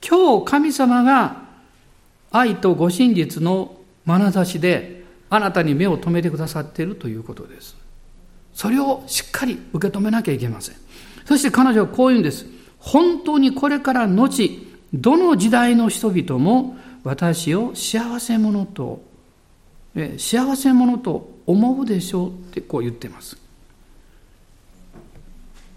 [0.00, 1.36] 今日神様が
[2.30, 5.01] 愛とご真実の眼差しで
[5.34, 7.74] あなたに目を留めてくださっているということです。
[8.52, 10.76] それをしっかり受け止めなきゃいけません。
[11.24, 12.44] そして彼女はこう言うんです。
[12.78, 14.60] 本当にこれから後、
[14.92, 19.00] どの時代の人々も私を幸せ者と、
[19.94, 23.38] え幸せ者と思うでしょうってこう言ってます。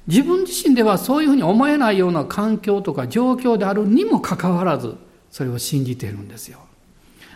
[0.07, 4.97] 自分自身ではそういうふうに思えないような環境とか状況であるにもかかわらず、
[5.31, 6.59] それを信じているんですよ。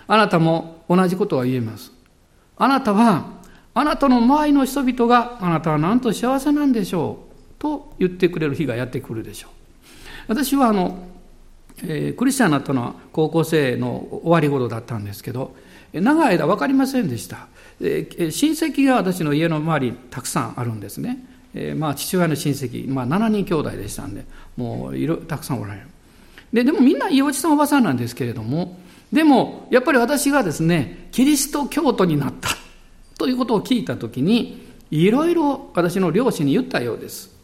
[0.05, 1.97] あなたも同じことが言えます。
[2.59, 3.39] あなたは、
[3.73, 7.19] あなたの周りの人々があなたはなんと幸せなんでしょ
[7.57, 7.59] う？
[7.59, 9.51] と言ってくれる日がやってくるでしょう。
[10.27, 10.99] 私はあの、
[11.83, 15.55] えー、クリスチャンになったのは高校生の終わり頃だったんですけど、
[15.93, 17.47] 長い間分かりませんでした。
[17.81, 21.25] えー、親戚が私の家の周りにたくさんあるんですね。
[21.53, 25.87] えー、まあ父親の親戚、まあ、7人兄弟でしたんでもういろたくさんおられる。
[26.53, 28.79] ででもみんないいおじさんおばさんなんですけれども
[29.11, 32.49] でもやっぱり私がですねキリスト教徒になった
[33.17, 37.39] ということを聞いた時にいろいろ私の両親に言ったようです。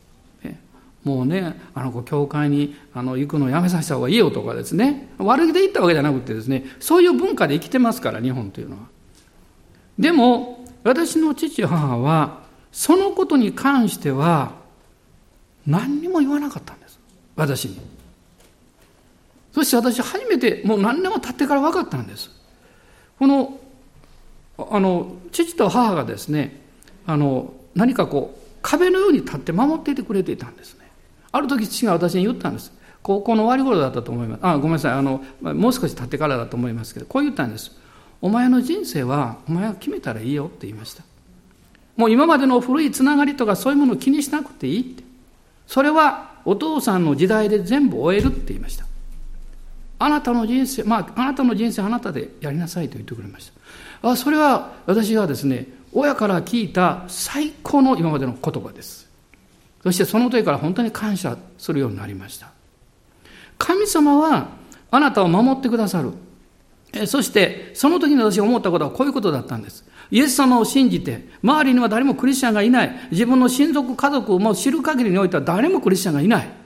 [1.05, 8.83] もうね、あの子、教会にあの行くのやめさせた方がいいよとかですね、悪気で行ったわけじゃなくてですね、そういう文化で生きてますから、日本というのは。
[9.99, 14.53] でも、私の父、母は、そのことに関しては、
[15.67, 16.99] 何にも言わなかったんです。
[17.35, 17.79] 私に。
[19.55, 22.29] そして私初めてもう何年も経ってから分かったんです。
[23.17, 23.57] この、
[24.57, 26.61] あの、父と母がですね、
[27.07, 30.91] あの、何かこう、壁のように立って守っていてくれていたんですね。
[31.31, 32.73] ある時父が私に言ったんです。
[33.01, 34.39] 高校の終わり頃だったと思います。
[34.45, 34.91] あ、ごめんなさい。
[34.91, 37.71] あの、もう少し経ってからだと思いますけど、こう言ったんです。
[38.21, 41.05] お前の人生は、お前が決めたらいいよって言いました。
[41.95, 45.03] もう今までの古いつながりとかそういうものを気にしなくていいって。
[45.65, 48.84] それはお父さんの時代で全部終えるって言いました。
[49.97, 53.51] あなたの人生、まあ、あなたの人生あなたでやりなさいと言ってくれまし
[54.01, 54.09] た。
[54.09, 59.09] あそれは私がですね、親から聞いた最高の今までの言葉です。
[59.83, 62.51] そしてその時から本当に感謝するようになりました。
[63.57, 64.49] 神様は
[64.91, 66.11] あなたを守ってくださる。
[67.07, 69.85] そして、その時に私が思ったことはこういうことだったんです。
[70.11, 72.95] イエス様を信じて、周りには誰もクリスチャンがいない。
[73.11, 76.64] 自分の親族、家族をも知る限りにおいては誰もクリスチャンがいない。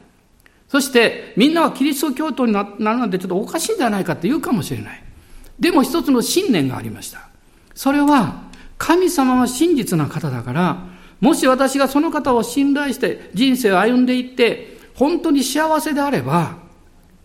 [0.70, 5.04] そして、みんなはキリスト教徒になるなんてちょっとおかしいんじゃないかって言うかもしれない。
[5.60, 7.28] でも一つの信念がありました。
[7.74, 8.44] それは、
[8.78, 10.78] 神様は真実な方だから、
[11.20, 16.58] もし私がその方を信頼して人生を歩んでいって、本当に幸せであれば、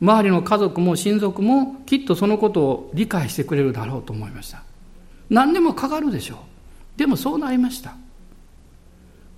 [0.01, 4.63] 周りの家族も親族もきっとそのことを理解してくれるだろうと思いました。
[5.29, 6.99] 何でもかかるでしょう。
[6.99, 7.95] でもそうなりました。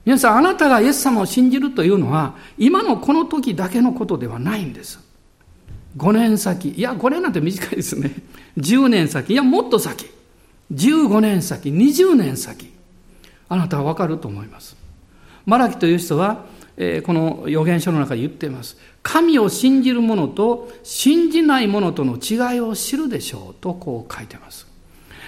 [0.07, 5.01] 皆さん、あなたがイエス様を信じるというのは、今のこの時だけのことではないんです。
[5.97, 8.13] 5年先、いや、5年なんて短いですね。
[8.57, 10.09] 10年先、いや、もっと先。
[10.73, 12.73] 15年先、20年先。
[13.49, 14.77] あなたはわかると思います。
[15.45, 18.77] マラキという人は、えー、この預言書の中で言っています。
[19.03, 24.69] 神を信じる者と信じない者との違いを知るでしょうとこう書いてます。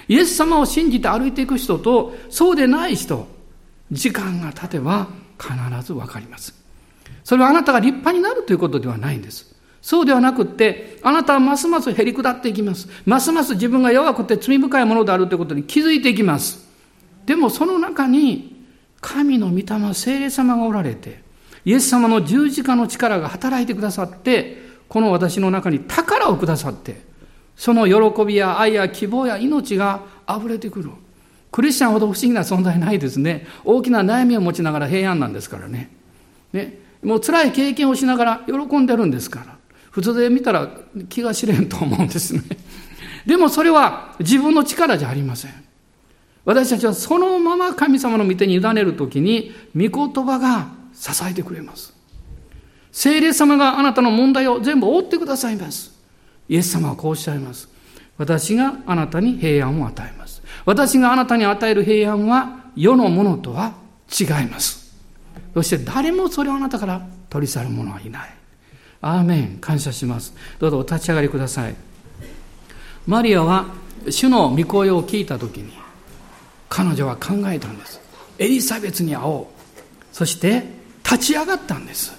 [0.07, 3.27] イエス様を信じて歩いていく人と、そうでない人、
[3.91, 5.07] 時間が経てば
[5.39, 5.53] 必
[5.85, 6.53] ずわかります。
[7.23, 9.55] それはあなたが立派になるということではないんです。
[9.81, 12.87] そうではなくって、あなたはますます減り下っていきます。
[13.05, 16.67] ますます自分が弱くて罪深いものであるということに気づいていきます。
[17.25, 18.65] でもその中に、
[19.01, 21.21] 神の御霊、聖霊様がおられて、
[21.63, 24.57] イエス様の十字架の力が働いてくださって、
[24.89, 27.01] この私の中に宝をくださって、
[27.55, 30.89] その喜びや愛や希望や命が溢れてくる。
[31.51, 33.47] クリスチャンほど不思議な存在ないですね。
[33.63, 35.89] 大きな悩みを持ちながら平安なんですからね。
[36.53, 39.57] ねもう辛い経験をしながら喜んでるんですから。
[39.91, 40.69] 普通で見たら
[41.09, 42.43] 気が知れんと思うんですね。
[43.25, 45.51] でもそれは自分の力じゃありません。
[46.45, 51.93] 私たちはそのまま神様の御手に委ねるときに、御言葉が支えてくれます。
[52.91, 55.91] 聖霊様があなたの問題を全部覆ってくださいます。
[56.47, 57.69] イエス様はこうおっしゃいます。
[58.17, 60.18] 私があなたに平安を与えます。
[60.69, 63.73] 私があなたに与える平安は世のものとは
[64.07, 64.95] 違います。
[65.55, 68.29] そして誰もそれをあなたから取り去る者はいない。
[69.01, 69.57] アーメン。
[69.59, 70.31] 感謝します。
[70.59, 71.75] どうぞお立ち上がりください。
[73.07, 73.65] マリアは
[74.11, 75.73] 主の御声を聞いたときに、
[76.69, 77.99] 彼女は考えたんです。
[78.37, 80.15] エリザベツに会おう。
[80.15, 80.65] そして
[81.03, 82.13] 立ち上がったんです。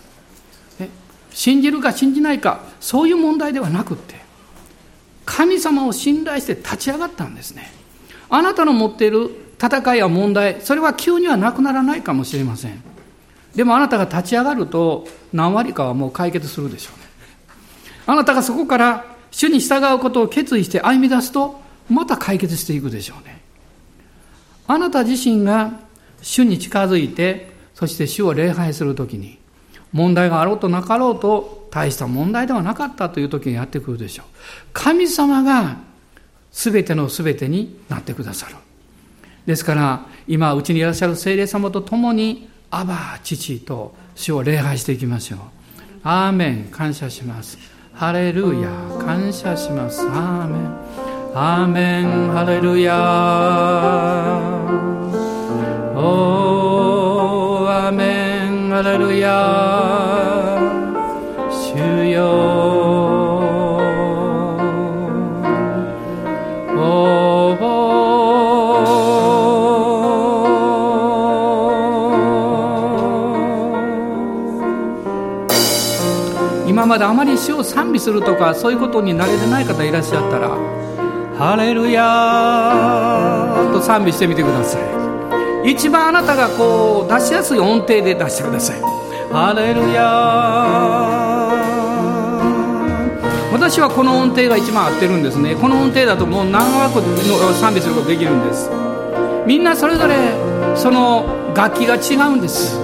[1.30, 4.16] 信じるか信じないか、そういう問題ではなくって、
[5.24, 7.78] 神様を信頼して立ち上がったんですね。
[8.30, 9.30] あなたの持っている
[9.62, 12.82] 戦いや問題、それは急にはなくならないかもしれません。
[13.54, 17.06] でもあなたが立ち上がると何割かはもう解決するでしょうね。
[18.06, 23.40] あなたがそこから主に従うことを決意して歩み出すとまた解決していくでしょうね。
[24.66, 25.72] あなた自身が
[26.22, 29.38] 主に近づいてそして主を礼拝するときに
[29.92, 34.26] 問題があろうとなかろうと大した問題ではなかったという時にやってくるでしょう。
[34.72, 35.76] 神様が
[36.52, 38.56] 全ての全てになってくださる。
[39.46, 45.40] ですから今うちにいらっしゃる聖霊様と共にアバ父と主を礼拝していきましょう。
[46.02, 47.58] アーメン感謝します。
[47.92, 50.02] ハレルヤ感謝します。
[50.02, 52.96] アーメンアーメンハレルヤ
[55.94, 59.79] おーアーメンハレルヤ
[76.90, 80.48] まであまり主を賛美するとかそういうことに慣れてない方いらっしゃったら
[81.38, 84.82] 「ハレルヤー」と賛美してみてください。
[85.70, 88.80] 一番あなたがこう出しやすい音程で出してください
[89.30, 91.20] 「ハレルヤー」
[93.52, 95.54] 私はこの音程が一番合ってるんですね。
[95.54, 98.68] この音程だともう何枠の賛美することができるんです。
[99.46, 100.16] みんなそれぞれ
[100.74, 101.24] その
[101.54, 102.80] 楽器が違うんです。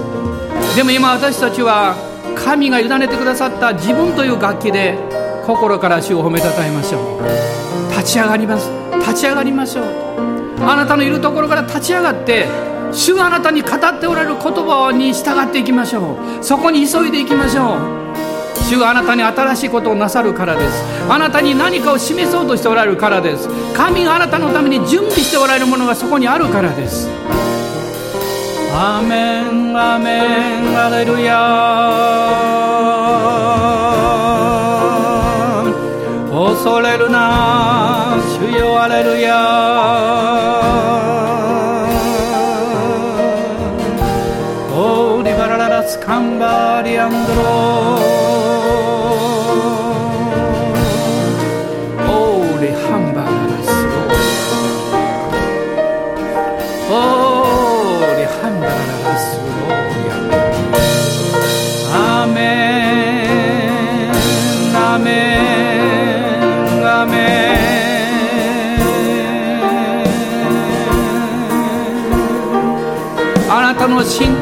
[0.77, 2.06] でも今私たちは
[2.43, 4.97] 神が委ねてくださった自分という楽器で
[5.45, 7.21] 心から主を褒めたたえましょう。
[7.91, 8.69] 立ち上がります。
[8.99, 9.85] 立ち上がりましょう。
[10.61, 12.47] あなたのいるところから立ち上がって
[12.91, 16.43] 主があなたに語っておられる言葉に従っていきましょう。
[16.43, 17.97] そこに急いでいきましょう。
[18.69, 20.83] 主があなたに新しいことをなさるからです。
[21.09, 23.47] あなたに何かを示そうとしておられるからです。
[23.73, 27.09] 神があなたのために準備しておられるものがそこにあるからです。
[28.79, 31.33] アメンアメンアレルヤ
[36.29, 39.33] 恐れるな主よアレルヤ
[44.75, 47.76] オーリバラララスカンバリアンドロー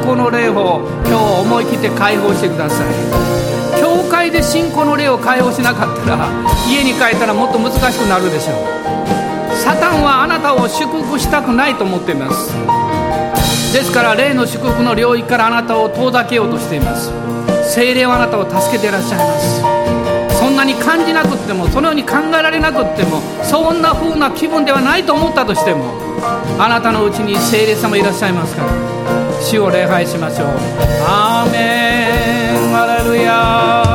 [0.06, 3.80] 仰の霊を今日思い切って解放してください。
[3.80, 6.28] 教会で信仰の霊を解放しなかったら
[6.68, 9.56] 家に帰ったらもっと難しくなるでしょう。
[9.56, 12.52] サタンはあなたを祝福したくないと思っています。
[13.72, 17.12] ですから霊の祝福の領域からあなたを遠ざけようとしています。
[17.74, 19.62] 精霊はあなたを助けていらっしゃいます。
[20.38, 25.94] そんなに感じなくってもそのように考えられなくってもそんな風な気分ではないと思ったとしても
[26.58, 28.70] あなたのうちに精霊様いらっしゃいますから
[29.46, 30.48] 主を礼拝しましょう。
[31.06, 32.76] アーメン。
[32.76, 33.85] アレルヤ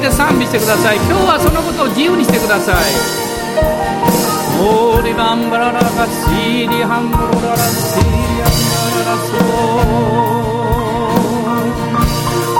[0.00, 0.96] けて賛美してください。
[0.96, 2.76] 今日はそのことを自由にしてください。
[4.62, 8.08] オーリランバララガシーリハンゴロララシーリ
[8.40, 8.48] アン
[8.96, 10.00] バララソー。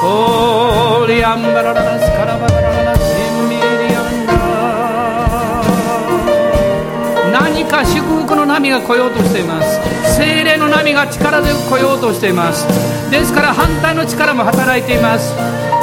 [0.03, 3.01] オーリアンバラララスカラバラララシ
[3.49, 3.62] ミリ
[3.95, 4.26] アン
[7.32, 9.80] ダ何か祝福の波が来ようとしています。
[10.16, 12.66] 精霊の波が力強く来ようとしています。
[13.11, 15.32] ですから反対の力も働いています。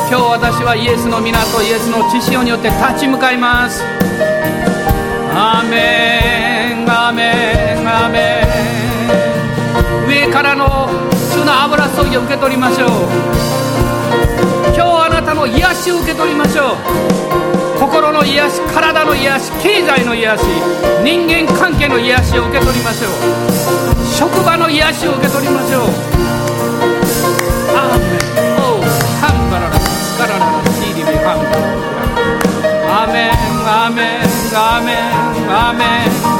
[0.09, 3.83] 今日私はイエスの港イエスの血潮によって立ち向かいます。
[5.35, 8.41] アーメンアーメンアメ
[10.07, 10.07] ン。
[10.07, 12.89] 上からの主の油注ぎを受け取りましょう。
[14.73, 16.71] 今日あなたの癒しを受け取りましょ
[17.75, 17.77] う。
[17.77, 20.43] 心の癒し体の癒し経済の癒し
[21.03, 23.11] 人間関係の癒しを受け取りましょう。
[24.15, 25.83] 職場の癒しを受け取りましょ
[26.13, 26.16] う。
[33.89, 36.36] メンア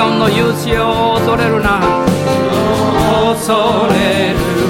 [0.00, 1.80] オンの勇姿を恐れるな。
[3.34, 3.52] 恐
[3.92, 4.63] れる。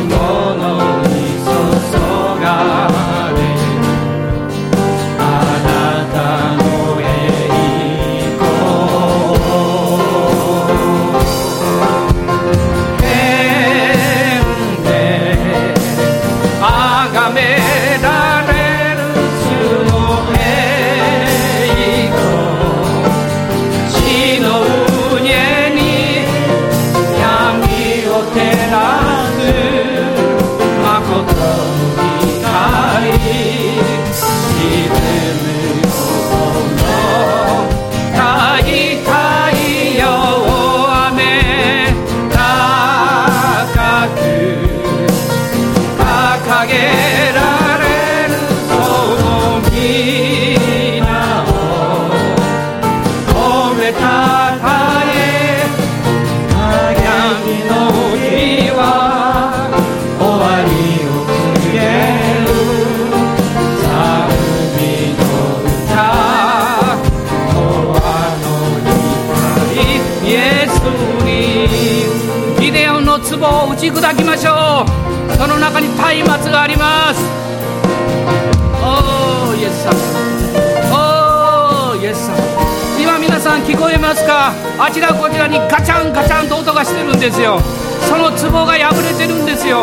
[84.84, 87.58] あちらこちらにガチャンガチャンと音がしてるんですよ。
[88.06, 89.82] その壺が破れてるんですよ。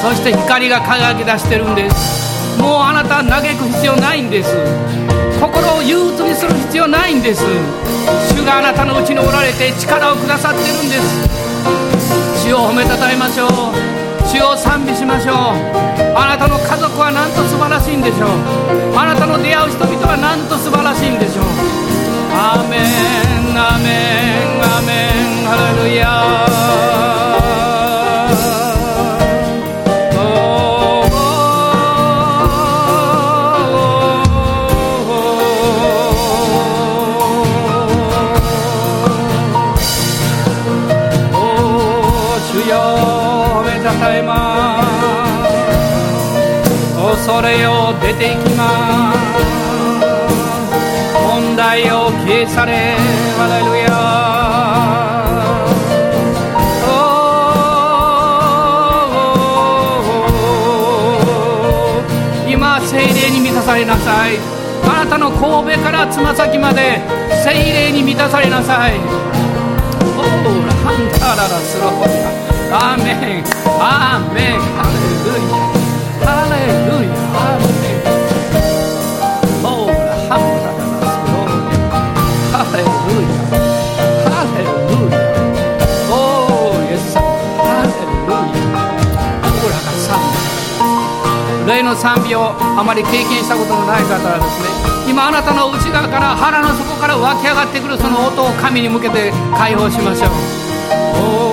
[0.00, 2.58] そして光が輝き出してるんです。
[2.58, 4.56] もうあなた嘆く必要ないんです。
[5.38, 7.44] 心を憂鬱にする必要ないんです。
[8.32, 12.48] 主があなたのうちにおられて力をくださってるんです。
[12.48, 13.50] 主を褒めたたえましょう。
[14.24, 15.36] 主を賛美しましょう。
[16.16, 18.96] あなたの家族はなんと素晴らしいんでしょう。
[18.96, 21.97] あなたの出会う人々はなんと素晴らしいんでしょう。
[22.30, 22.80] アーメン
[23.56, 23.88] アーメ
[24.44, 24.92] ンアーメ
[25.42, 26.02] ンハレルヤ
[30.14, 42.72] おー主よ
[43.54, 44.32] 褒めたたえま
[44.82, 44.88] す。
[46.98, 48.47] 恐れよ出ていき
[52.38, 52.96] 題を消え去れ
[53.36, 53.88] ハレルヤ。
[62.48, 64.38] 今精霊に満たされなさい。
[64.84, 67.00] あなたの神戸からつま先まで
[67.44, 68.96] 精霊に満たされなさい。
[68.96, 72.28] オーラハンタララスロホリア
[72.70, 73.44] アーメン
[73.80, 75.54] アーメンハレルヤ。
[76.26, 77.12] ハレルヤ。
[77.34, 77.87] アーメン
[91.88, 100.26] の賛美をあまり経験したことのない方はですね今あなたの内側から腹の底から湧き上がってくるその音を神に向けて解放しましょ
[101.44, 101.47] う。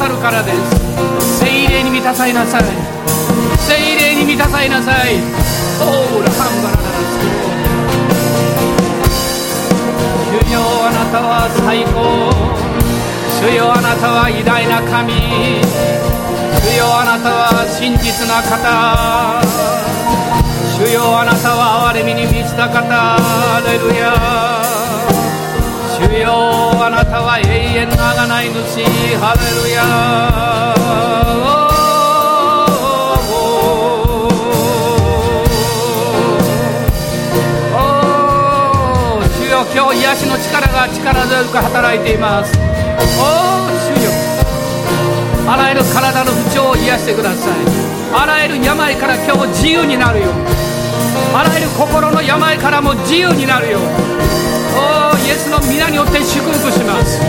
[0.00, 1.44] さるからです。
[1.44, 2.62] 精霊に満たさいなさい。
[3.68, 5.20] 精霊に満たさいなさい。
[5.20, 7.20] オーラハンバラララス
[10.24, 12.32] 主よあなたは最高。
[13.44, 15.12] 主よあなたは偉大な神。
[16.64, 18.56] 主よあなたは真実な方。
[20.80, 22.80] 主よあなたは憐れみに満ちた方。
[22.88, 24.16] アレルヤ。
[25.92, 28.80] 主よあなたは永遠の贖い主。
[29.20, 29.84] ハレルヤ。
[39.28, 42.56] 主よ今日癒しの力が力強く働いています。
[42.56, 43.28] お
[43.92, 44.10] 主よ。
[45.52, 47.58] あらゆる体の不調を癒してください。
[48.14, 50.32] あらゆる病から今日自由になるよ。
[51.34, 53.78] あらゆる心の病からも自由になるよ。
[53.78, 53.88] うに
[54.96, 54.99] お
[55.30, 57.20] イエスの皆によって祝福します。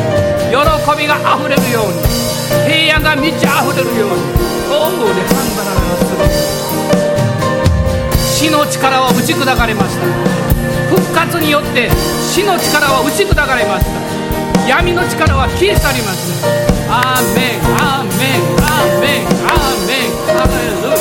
[0.50, 0.58] 喜
[0.98, 2.02] びがあふれるように。
[2.66, 4.26] 平安が満ち溢れるように。
[4.74, 5.78] おおでハンバララ
[6.26, 6.34] す。
[8.26, 10.08] 死の力は打ち砕かれました。
[10.90, 11.92] 復活によって
[12.26, 13.92] 死の力は打ち砕かれました。
[14.68, 16.44] 闇の力は消え去ります
[16.90, 20.12] アーメンアーメンアーメンアーメン。
[20.26, 20.98] ハレルヤ。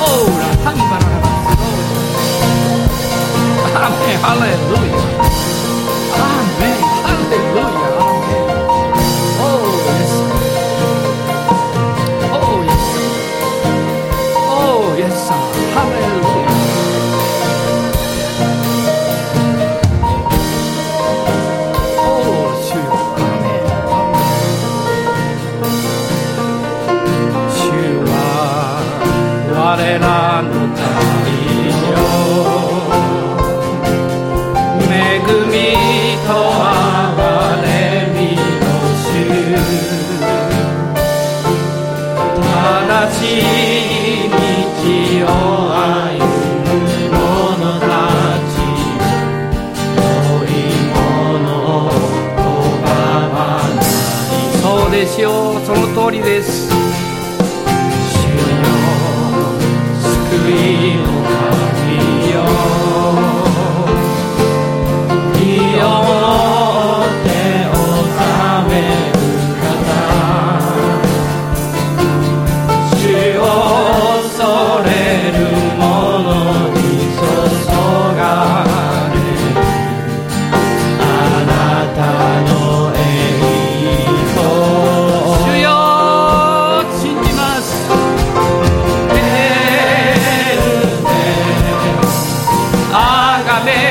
[0.00, 1.20] オーラハンバララ。
[3.84, 4.56] アーメンハレル
[4.96, 5.15] ヤ。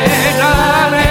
[0.03, 1.04] Dale, dale.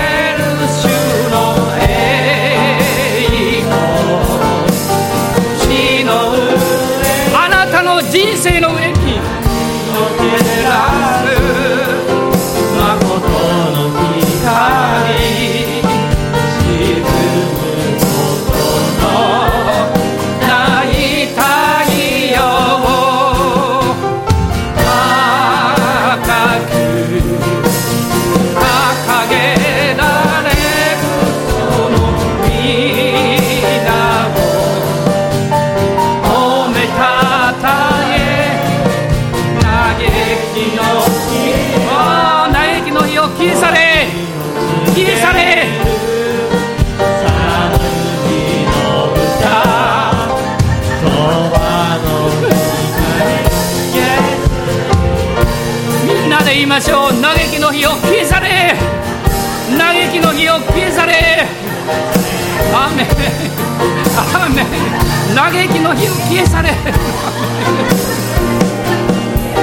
[65.35, 66.70] 嘆きの火を消え去れ。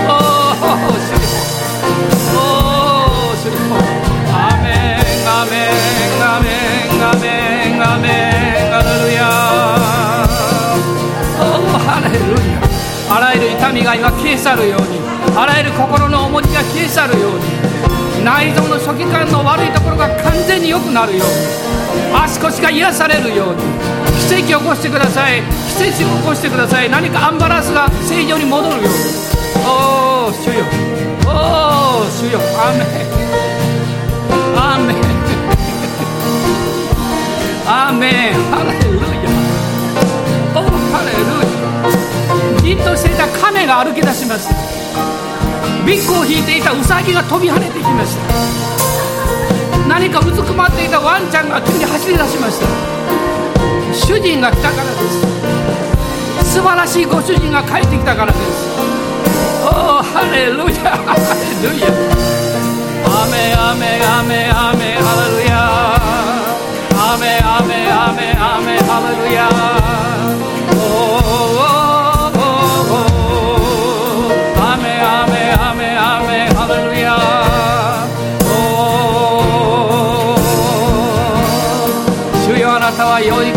[0.07, 0.17] おお
[0.99, 1.15] 主
[2.36, 2.39] お
[3.32, 3.47] お主
[4.34, 6.47] アメンアメンアメ
[6.97, 7.26] ンアメ
[7.78, 8.05] ンアメ
[8.69, 9.19] ンアレルヤ
[11.39, 14.99] おおハレルヤあらゆる痛みが今消え去るように
[15.38, 21.34] あらゆる心の重荷が消え去るように内臓の初期間の悪いところが完全に良くなるように
[22.13, 25.41] 足腰が癒されるように奇跡を起こしてください。
[25.78, 26.89] 奇跡を起こしてください。
[26.89, 28.82] 何かアンバランスが正常に戻るよ。
[28.82, 28.88] うに
[29.65, 30.65] おお主よ。
[31.26, 31.30] お
[32.01, 32.39] お主よ。
[32.57, 32.88] アーメン。
[34.55, 34.97] アーメン。
[37.67, 38.34] アーメン。
[38.51, 39.09] ハレルヤ。
[40.55, 40.57] お
[40.91, 41.17] ハレル
[41.47, 42.61] ヤ。
[42.61, 44.55] じっとしていた亀が歩き出しました。
[45.86, 48.22] ビッグを引いていたウサギが飛び跳ねてきました。
[49.88, 53.01] 何かうずくまっていたワンちゃんが急に走り出しました。
[54.06, 54.91] 主人が来たからで
[56.43, 56.54] す。
[56.56, 58.43] 素晴らしいご主人が帰ってきたからです。
[59.64, 60.97] おおハレルヤ。
[60.97, 61.88] ハレルヤ。
[63.06, 65.52] アメアメアメアメハレルヤ。
[66.93, 69.49] アメアメアメアメハレルヤ。
[70.76, 70.78] お
[71.18, 71.62] お
[83.12, 83.52] は良い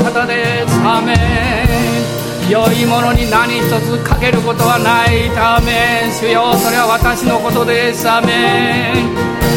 [2.50, 5.30] 良いものに何一つかけることはない。
[5.30, 8.08] ため主よそれは私のことです。
[8.08, 9.14] アメン。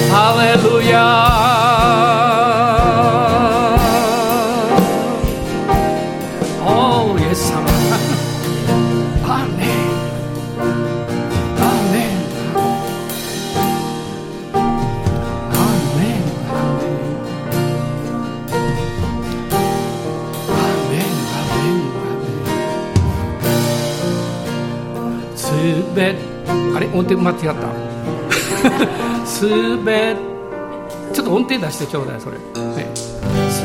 [0.10, 0.98] ハレルヤ
[25.98, 26.16] べ
[26.76, 27.54] あれ音程間違った。
[29.26, 29.48] す
[29.84, 30.16] べ
[31.12, 32.42] ちょっと音程出してちょうだいそれ、ね、
[33.50, 33.64] す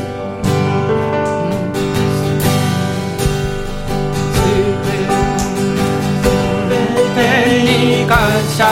[7.15, 8.17] べてに感
[8.57, 8.65] 謝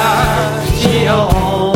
[0.75, 1.29] しよ
[1.67, 1.70] う。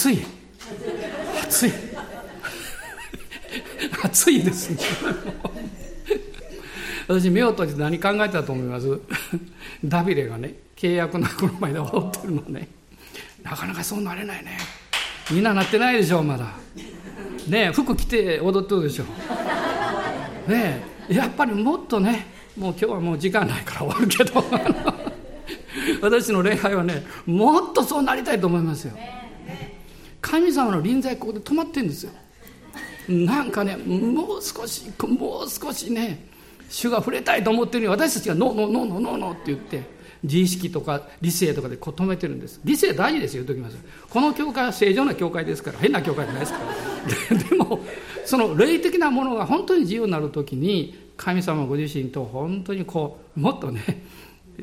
[0.00, 0.18] つい。
[1.50, 1.72] つい。
[4.10, 4.72] ついです
[7.06, 8.98] 私目を閉じて何考えたと思います？
[9.84, 12.68] ダビデがね契約のこの前で踊ってるのね。
[13.42, 14.56] なかなかそうなれないね。
[15.30, 16.46] みんななってないでしょまだ。
[17.46, 19.04] ね服着て踊ってるでしょ
[20.50, 22.26] ねやっぱりもっとね
[22.56, 24.42] もう今日はもう時間ないから終わるけど。
[26.00, 28.96] 私の礼拝はねもっとそうなりたいと思いますよ。
[30.20, 32.12] 神様の臨在ここで止まってるんですよ。
[33.08, 36.26] なんかねもう少しもう少しね
[36.68, 39.82] 主が触れたいと思ってるのに私たちがノーノーノーノーノーノーって言って
[40.22, 42.60] 自意識とか理性とかでこう止めてるんです。
[42.64, 43.76] 理性大事ですよ言っときます。
[44.08, 46.58] この教会は正常な教会ですから変な教会じゃないですか
[47.30, 47.38] ら。
[47.50, 47.80] でも
[48.24, 54.04] その霊的なものが本当に自由になる時に神様ご自身と本当にこうもっとね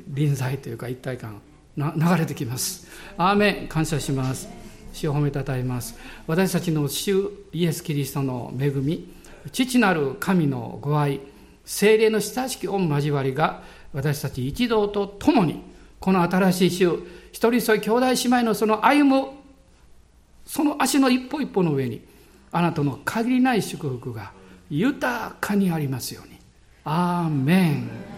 [0.08, 1.42] 臨在というか一体感
[1.76, 1.86] 流
[2.18, 2.88] れてきます。
[3.18, 3.68] アーメン。
[3.68, 4.67] 感謝します。
[4.98, 5.96] 主を褒めたたえます
[6.26, 9.08] 私たちの主イエス・キリストの恵み
[9.52, 11.22] 父なる神のご愛
[11.64, 13.62] 精霊の親しき御交わりが
[13.94, 15.62] 私たち一同と共に
[16.00, 17.00] この新しい週
[17.32, 19.28] 一人添い兄弟姉妹のその歩む
[20.46, 22.02] その足の一歩一歩の上に
[22.52, 24.32] あなたの限りない祝福が
[24.70, 26.38] 豊かにありますように。
[26.90, 28.17] アーメン